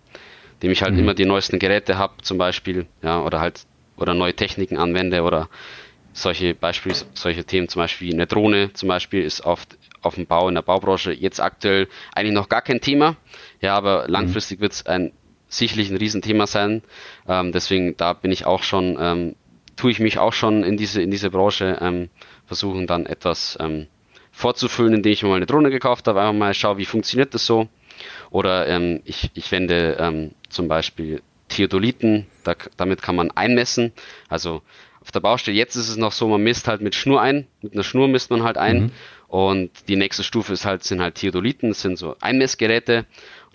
[0.62, 1.00] Dem ich halt mhm.
[1.00, 3.64] immer die neuesten Geräte habe, zum Beispiel, ja, oder halt
[3.96, 5.48] oder neue Techniken anwende oder
[6.12, 10.48] solche Beispiele, solche Themen, zum Beispiel eine Drohne zum Beispiel ist oft auf dem Bau
[10.48, 13.16] in der Baubranche jetzt aktuell eigentlich noch gar kein Thema.
[13.60, 14.12] Ja, aber mhm.
[14.12, 15.12] langfristig wird es ein
[15.48, 16.82] sicherlich ein Riesenthema sein.
[17.26, 19.34] Ähm, deswegen da bin ich auch schon, ähm,
[19.76, 22.10] tue ich mich auch schon in diese in diese Branche ähm,
[22.46, 23.86] versuchen dann etwas ähm,
[24.32, 27.44] vorzufüllen, indem ich mir mal eine Drohne gekauft habe, einfach mal schaue, wie funktioniert das
[27.44, 27.68] so.
[28.30, 33.92] Oder ähm, ich, ich wende ähm, zum Beispiel Theodoliten, da, damit kann man einmessen.
[34.28, 34.62] Also
[35.00, 37.72] auf der Baustelle jetzt ist es noch so, man misst halt mit Schnur ein, mit
[37.72, 38.80] einer Schnur misst man halt ein.
[38.80, 38.90] Mhm.
[39.28, 43.06] Und die nächste Stufe ist halt, sind halt Theodoliten, das sind so Einmessgeräte.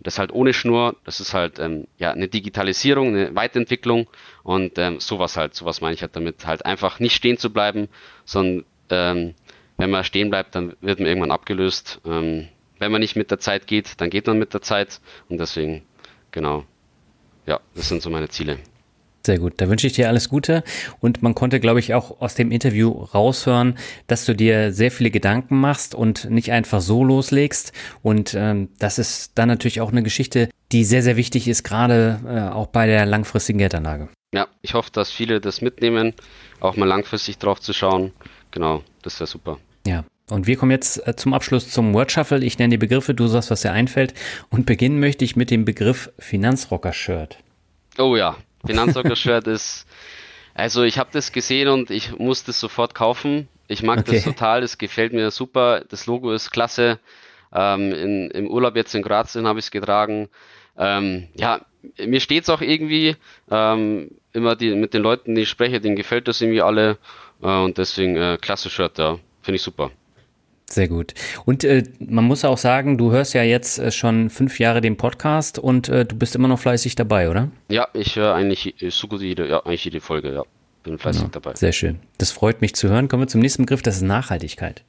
[0.04, 4.10] Das halt ohne Schnur, das ist halt ähm, ja eine Digitalisierung, eine Weiterentwicklung
[4.44, 7.88] und ähm, sowas halt, sowas meine ich halt damit, halt einfach nicht stehen zu bleiben,
[8.26, 9.34] sondern ähm,
[9.78, 12.02] wenn man stehen bleibt, dann wird man irgendwann abgelöst.
[12.06, 12.48] Ähm,
[12.80, 15.00] wenn man nicht mit der Zeit geht, dann geht man mit der Zeit
[15.30, 15.84] und deswegen,
[16.32, 16.66] genau,
[17.46, 18.60] ja, das sind so meine Ziele.
[19.26, 20.64] Sehr gut, da wünsche ich dir alles Gute.
[21.00, 25.12] Und man konnte, glaube ich, auch aus dem Interview raushören, dass du dir sehr viele
[25.12, 27.72] Gedanken machst und nicht einfach so loslegst.
[28.02, 32.20] Und ähm, das ist dann natürlich auch eine Geschichte, die sehr, sehr wichtig ist, gerade
[32.28, 34.10] äh, auch bei der langfristigen Geldanlage.
[34.34, 36.14] Ja, ich hoffe, dass viele das mitnehmen,
[36.60, 38.12] auch mal langfristig drauf zu schauen.
[38.52, 39.58] Genau, das wäre super.
[39.88, 42.44] Ja, und wir kommen jetzt äh, zum Abschluss zum Word Shuffle.
[42.44, 44.14] Ich nenne die Begriffe, du sagst, was dir einfällt.
[44.50, 47.38] Und beginnen möchte ich mit dem Begriff Finanzrocker-Shirt.
[48.00, 48.36] Oh ja,
[48.66, 49.86] Finanzrocker-Shirt ist,
[50.54, 53.48] also ich habe das gesehen und ich muss das sofort kaufen.
[53.68, 54.16] Ich mag okay.
[54.16, 55.84] das total, es gefällt mir super.
[55.90, 57.00] Das Logo ist klasse.
[57.54, 60.30] Ähm, in, Im Urlaub jetzt in Kroatien habe ich es getragen.
[60.78, 61.62] Ähm, ja,
[61.98, 63.16] mir steht es auch irgendwie.
[63.50, 66.98] Ähm, immer die, mit den Leuten, die ich spreche, denen gefällt das irgendwie alle.
[67.42, 69.20] Äh, und deswegen äh, klasse Shirt, ja.
[69.42, 69.92] Finde ich super.
[70.70, 71.14] Sehr gut.
[71.46, 74.98] Und äh, man muss auch sagen, du hörst ja jetzt äh, schon fünf Jahre den
[74.98, 77.52] Podcast und äh, du bist immer noch fleißig dabei, oder?
[77.70, 80.44] Ja, ich höre eigentlich so gut jede, ja, eigentlich jede Folge, ja.
[80.84, 81.54] Bin fleißig ja, dabei.
[81.56, 82.00] Sehr schön.
[82.18, 83.08] Das freut mich zu hören.
[83.08, 84.84] Kommen wir zum nächsten Begriff, das ist Nachhaltigkeit.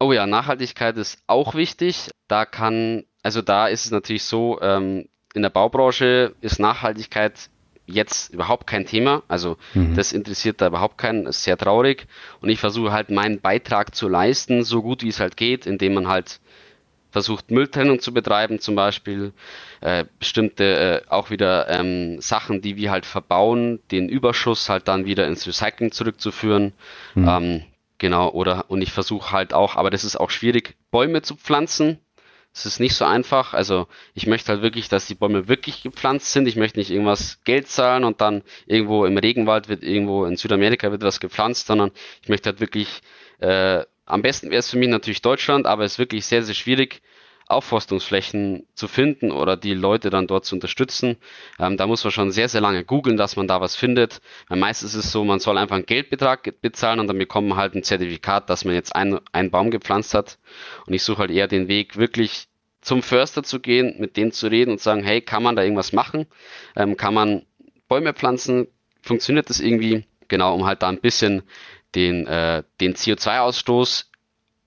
[0.00, 2.10] Oh ja, Nachhaltigkeit ist auch wichtig.
[2.28, 7.48] Da kann, also da ist es natürlich so, ähm, in der Baubranche ist Nachhaltigkeit
[7.86, 9.22] jetzt überhaupt kein Thema.
[9.28, 9.94] Also mhm.
[9.94, 12.06] das interessiert da überhaupt keinen, ist sehr traurig.
[12.40, 15.94] Und ich versuche halt meinen Beitrag zu leisten, so gut wie es halt geht, indem
[15.94, 16.40] man halt
[17.12, 19.32] versucht Mülltrennung zu betreiben, zum Beispiel
[19.82, 25.04] äh, bestimmte äh, auch wieder ähm, Sachen, die wir halt verbauen, den Überschuss halt dann
[25.04, 26.72] wieder ins Recycling zurückzuführen.
[27.14, 27.28] Mhm.
[27.28, 27.62] Ähm,
[27.98, 31.98] genau, oder und ich versuche halt auch, aber das ist auch schwierig, Bäume zu pflanzen.
[32.54, 33.54] Es ist nicht so einfach.
[33.54, 36.46] Also ich möchte halt wirklich, dass die Bäume wirklich gepflanzt sind.
[36.46, 40.90] Ich möchte nicht irgendwas Geld zahlen und dann irgendwo im Regenwald wird irgendwo in Südamerika
[40.90, 41.92] wird was gepflanzt, sondern
[42.22, 43.00] ich möchte halt wirklich,
[43.38, 46.54] äh, am besten wäre es für mich natürlich Deutschland, aber es ist wirklich sehr, sehr
[46.54, 47.00] schwierig,
[47.46, 51.16] Aufforstungsflächen zu finden oder die Leute dann dort zu unterstützen.
[51.58, 54.20] Ähm, da muss man schon sehr, sehr lange googeln, dass man da was findet.
[54.48, 57.58] Weil meistens ist es so, man soll einfach einen Geldbetrag bezahlen und dann bekommt man
[57.58, 59.20] halt ein Zertifikat, dass man jetzt einen,
[59.50, 60.38] Baum gepflanzt hat.
[60.86, 62.48] Und ich suche halt eher den Weg, wirklich
[62.80, 65.92] zum Förster zu gehen, mit dem zu reden und sagen, hey, kann man da irgendwas
[65.92, 66.26] machen?
[66.76, 67.46] Ähm, kann man
[67.88, 68.68] Bäume pflanzen?
[69.02, 70.04] Funktioniert das irgendwie?
[70.28, 71.42] Genau, um halt da ein bisschen
[71.94, 74.06] den, äh, den CO2-Ausstoß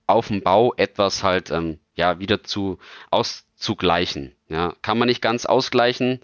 [0.06, 2.78] auf dem Bau etwas halt ähm, ja wieder zu
[3.10, 4.32] auszugleichen.
[4.48, 6.20] Ja, kann man nicht ganz ausgleichen,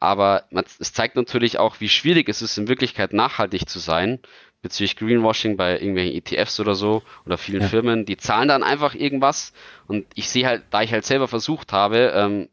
[0.00, 4.18] aber man, es zeigt natürlich auch, wie schwierig es ist, in Wirklichkeit nachhaltig zu sein,
[4.62, 7.68] bezüglich Greenwashing bei irgendwelchen ETFs oder so oder vielen ja.
[7.68, 9.52] Firmen, die zahlen dann einfach irgendwas
[9.86, 12.48] und ich sehe halt, da ich halt selber versucht habe, ähm,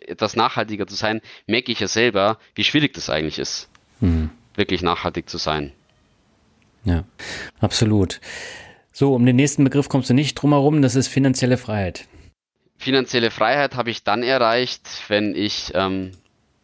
[0.00, 3.68] etwas nachhaltiger zu sein, merke ich ja selber, wie schwierig das eigentlich ist,
[4.00, 4.30] mhm.
[4.54, 5.72] wirklich nachhaltig zu sein.
[6.84, 7.04] Ja,
[7.58, 8.20] absolut.
[8.98, 12.08] So, um den nächsten Begriff kommst du nicht drum herum, das ist finanzielle Freiheit.
[12.78, 16.12] Finanzielle Freiheit habe ich dann erreicht, wenn ich, ähm,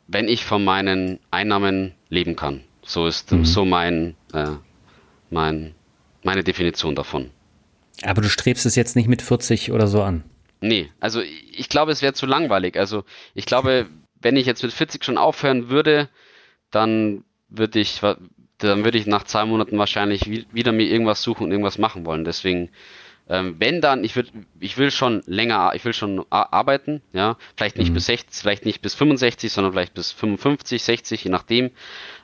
[0.07, 2.62] wenn ich von meinen Einnahmen leben kann.
[2.83, 3.45] So ist mhm.
[3.45, 4.47] so mein, äh,
[5.28, 5.74] mein,
[6.22, 7.30] meine Definition davon.
[8.03, 10.24] Aber du strebst es jetzt nicht mit 40 oder so an.
[10.62, 12.78] Nee, also ich glaube, es wäre zu langweilig.
[12.78, 13.05] Also
[13.35, 13.91] ich glaube,
[14.22, 16.09] wenn ich jetzt mit 40 schon aufhören würde,
[16.70, 18.01] dann würde ich,
[18.69, 22.25] dann würde ich nach zwei Monaten wahrscheinlich wieder mir irgendwas suchen und irgendwas machen wollen.
[22.25, 22.71] Deswegen,
[23.29, 27.79] ähm, wenn dann, ich würde, ich will schon länger, ich will schon arbeiten, ja, vielleicht
[27.79, 27.95] nicht mhm.
[27.95, 31.71] bis 60, vielleicht nicht bis 65, sondern vielleicht bis 55, 60, je nachdem.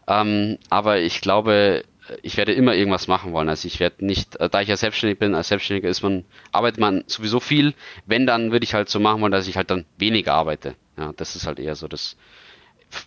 [0.07, 1.85] Ähm, aber ich glaube,
[2.23, 3.49] ich werde immer irgendwas machen wollen.
[3.49, 6.81] Also ich werde nicht, äh, da ich ja selbstständig bin, als Selbstständiger ist man, arbeitet
[6.81, 7.75] man sowieso viel.
[8.07, 10.75] Wenn, dann würde ich halt so machen wollen, dass ich halt dann weniger arbeite.
[10.97, 12.17] Ja, das ist halt eher so das,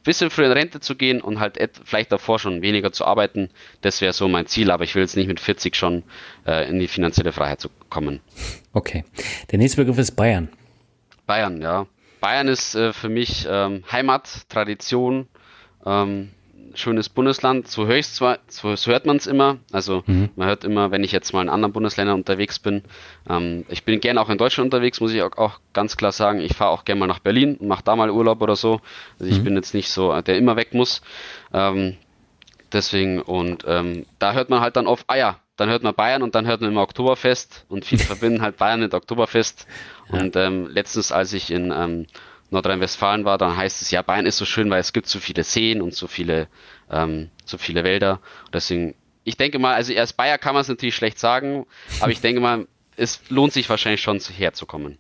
[0.04, 3.50] bisschen früher in Rente zu gehen und halt vielleicht davor schon weniger zu arbeiten,
[3.82, 6.04] das wäre so mein Ziel, aber ich will jetzt nicht mit 40 schon
[6.46, 8.20] äh, in die finanzielle Freiheit zu kommen.
[8.74, 9.04] Okay.
[9.52, 10.50] Der nächste Begriff ist Bayern.
[11.26, 11.88] Bayern, ja.
[12.20, 15.28] Bayern ist äh, für mich ähm, Heimat, Tradition,
[15.86, 16.32] ähm,
[16.76, 17.68] schönes Bundesland.
[17.68, 19.58] So höre ich zwar, so, so hört man es immer.
[19.72, 20.30] Also mhm.
[20.36, 22.84] man hört immer, wenn ich jetzt mal in anderen Bundesländern unterwegs bin.
[23.30, 26.40] Ähm, ich bin gerne auch in Deutschland unterwegs, muss ich auch, auch ganz klar sagen.
[26.42, 28.82] Ich fahre auch gerne mal nach Berlin und mache da mal Urlaub oder so.
[29.20, 29.46] Also ich mhm.
[29.46, 31.02] bin jetzt nicht so, der immer weg muss.
[31.54, 31.98] Ähm,
[32.72, 36.24] deswegen, und ähm, da hört man halt dann oft, ah ja, dann hört man Bayern
[36.24, 39.68] und dann hört man immer Oktoberfest und viele verbinden halt Bayern mit Oktoberfest.
[40.12, 40.20] Ja.
[40.20, 42.08] Und ähm, letztens, als ich in ähm,
[42.52, 45.44] Nordrhein-Westfalen war, dann heißt es ja, Bayern ist so schön, weil es gibt so viele
[45.44, 46.48] Seen und so viele,
[46.90, 48.20] ähm, so viele Wälder.
[48.46, 51.66] Und deswegen, ich denke mal, also als Bayer kann man es natürlich schlecht sagen,
[52.00, 54.98] aber ich denke mal, es lohnt sich wahrscheinlich schon herzukommen.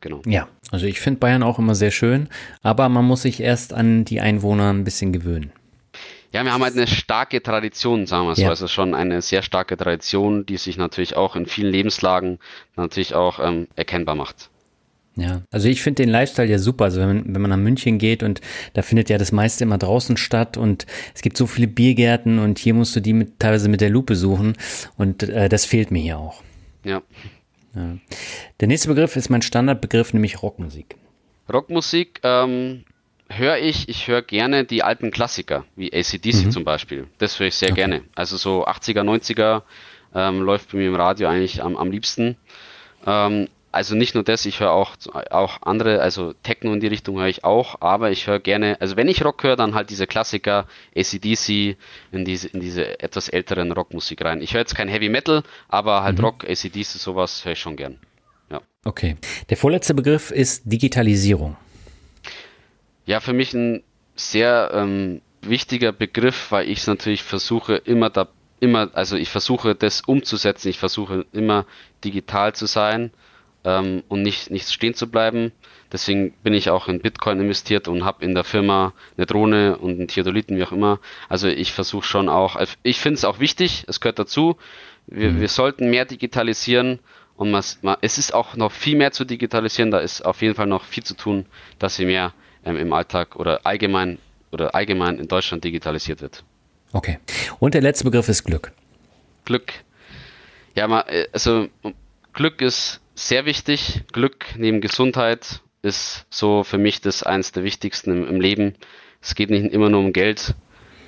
[0.00, 0.20] Genau.
[0.26, 2.28] Ja, also ich finde Bayern auch immer sehr schön,
[2.62, 5.52] aber man muss sich erst an die Einwohner ein bisschen gewöhnen.
[6.32, 8.42] Ja, wir haben halt eine starke Tradition, sagen wir so.
[8.42, 8.48] Ja.
[8.48, 12.38] Also schon eine sehr starke Tradition, die sich natürlich auch in vielen Lebenslagen
[12.74, 14.50] natürlich auch ähm, erkennbar macht.
[15.14, 16.84] Ja, also ich finde den Lifestyle ja super.
[16.84, 18.40] Also wenn, wenn man nach München geht und
[18.72, 22.58] da findet ja das meiste immer draußen statt und es gibt so viele Biergärten und
[22.58, 24.56] hier musst du die mit, teilweise mit der Lupe suchen
[24.96, 26.42] und äh, das fehlt mir hier auch.
[26.84, 27.02] Ja.
[27.74, 27.96] ja.
[28.60, 30.96] Der nächste Begriff ist mein Standardbegriff, nämlich Rockmusik.
[31.52, 32.84] Rockmusik ähm,
[33.28, 36.50] höre ich, ich höre gerne die alten Klassiker, wie ACDC mhm.
[36.50, 37.06] zum Beispiel.
[37.18, 37.80] Das höre ich sehr okay.
[37.80, 38.02] gerne.
[38.14, 39.62] Also so 80er, 90er
[40.14, 42.36] ähm, läuft bei mir im Radio eigentlich am, am liebsten.
[43.06, 44.96] Ähm, also nicht nur das, ich höre auch,
[45.30, 48.96] auch andere, also Techno in die Richtung höre ich auch, aber ich höre gerne, also
[48.96, 51.76] wenn ich Rock höre, dann halt diese Klassiker, ACDC,
[52.12, 54.42] in diese, in diese etwas älteren Rockmusik rein.
[54.42, 56.24] Ich höre jetzt kein Heavy Metal, aber halt mhm.
[56.24, 57.98] Rock, ACDC, sowas höre ich schon gern.
[58.50, 58.60] Ja.
[58.84, 59.16] Okay.
[59.48, 61.56] Der vorletzte Begriff ist Digitalisierung.
[63.06, 63.82] Ja, für mich ein
[64.14, 68.28] sehr ähm, wichtiger Begriff, weil ich es natürlich versuche, immer da,
[68.60, 71.64] immer, also ich versuche das umzusetzen, ich versuche immer
[72.04, 73.12] digital zu sein
[73.64, 75.52] ähm, und nicht, nicht stehen zu bleiben.
[75.92, 79.98] Deswegen bin ich auch in Bitcoin investiert und habe in der Firma eine Drohne und
[79.98, 81.00] einen Theodoliten, wie auch immer.
[81.28, 84.56] Also ich versuche schon auch, also ich finde es auch wichtig, es gehört dazu.
[85.06, 85.40] Wir, mhm.
[85.40, 87.00] wir sollten mehr digitalisieren
[87.36, 87.62] und man,
[88.00, 89.90] es ist auch noch viel mehr zu digitalisieren.
[89.90, 91.46] Da ist auf jeden Fall noch viel zu tun,
[91.78, 92.32] dass sie mehr
[92.64, 94.18] ähm, im Alltag oder allgemein
[94.50, 96.44] oder allgemein in Deutschland digitalisiert wird.
[96.92, 97.18] Okay.
[97.58, 98.72] Und der letzte Begriff ist Glück.
[99.44, 99.72] Glück.
[100.74, 101.68] Ja, äh, also
[102.32, 104.02] Glück ist sehr wichtig.
[104.12, 108.74] Glück neben Gesundheit ist so für mich das eins der wichtigsten im, im Leben.
[109.20, 110.54] Es geht nicht immer nur um Geld.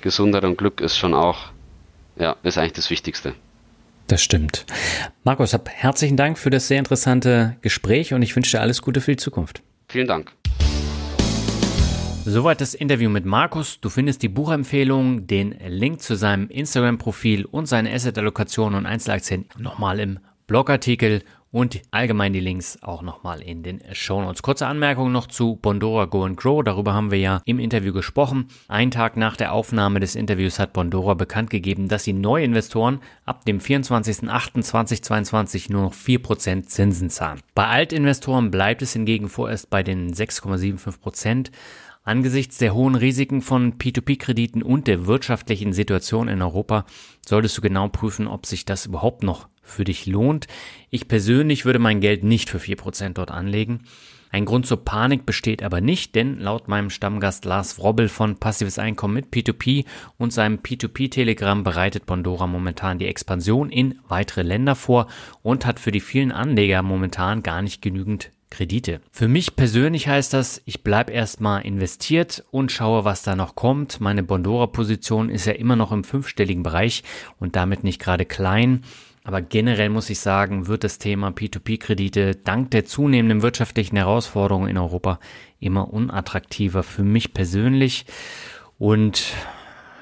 [0.01, 1.51] Gesundheit und Glück ist schon auch,
[2.17, 3.35] ja, ist eigentlich das Wichtigste.
[4.07, 4.65] Das stimmt.
[5.23, 9.01] Markus, hab herzlichen Dank für das sehr interessante Gespräch und ich wünsche dir alles Gute
[9.01, 9.61] für die Zukunft.
[9.89, 10.31] Vielen Dank.
[12.23, 13.79] Soweit das Interview mit Markus.
[13.81, 19.99] Du findest die Buchempfehlung, den Link zu seinem Instagram-Profil und seine Asset-Allokation und Einzelaktien nochmal
[19.99, 21.23] im Blogartikel
[21.55, 24.43] und allgemein die Links auch nochmal in den Show Notes.
[24.43, 26.61] Kurze Anmerkung noch zu Bondora Go and Grow.
[26.61, 28.49] Darüber haben wir ja im Interview gesprochen.
[28.67, 33.45] Ein Tag nach der Aufnahme des Interviews hat Bondora bekannt gegeben, dass sie Neuinvestoren ab
[33.45, 37.39] dem 24.08.2022 nur noch 4% Zinsen zahlen.
[37.53, 41.51] Bei Altinvestoren bleibt es hingegen vorerst bei den 6,75%.
[42.03, 46.85] Angesichts der hohen Risiken von P2P-Krediten und der wirtschaftlichen Situation in Europa
[47.25, 50.47] solltest du genau prüfen, ob sich das überhaupt noch für dich lohnt.
[50.89, 53.81] Ich persönlich würde mein Geld nicht für 4% dort anlegen.
[54.35, 58.79] Ein Grund zur Panik besteht aber nicht, denn laut meinem Stammgast Lars Wrobbel von Passives
[58.79, 59.85] Einkommen mit P2P
[60.17, 65.07] und seinem P2P-Telegramm bereitet Bondora momentan die Expansion in weitere Länder vor
[65.41, 69.01] und hat für die vielen Anleger momentan gar nicht genügend Kredite.
[69.11, 73.99] Für mich persönlich heißt das, ich bleibe erstmal investiert und schaue, was da noch kommt.
[74.01, 77.03] Meine Bondora-Position ist ja immer noch im fünfstelligen Bereich
[77.39, 78.83] und damit nicht gerade klein.
[79.25, 84.77] Aber generell muss ich sagen, wird das Thema P2P-Kredite dank der zunehmenden wirtschaftlichen Herausforderungen in
[84.77, 85.19] Europa
[85.59, 88.05] immer unattraktiver für mich persönlich.
[88.77, 89.33] Und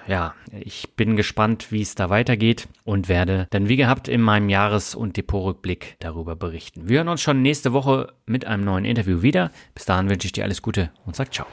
[0.08, 4.50] ja, ich bin gespannt, wie es da weitergeht und werde dann wie gehabt in meinem
[4.50, 6.90] Jahres- und Depotrückblick darüber berichten.
[6.90, 9.52] Wir hören uns schon nächste Woche mit einem neuen Interview wieder.
[9.74, 11.48] Bis dahin wünsche ich dir alles Gute und sag ciao.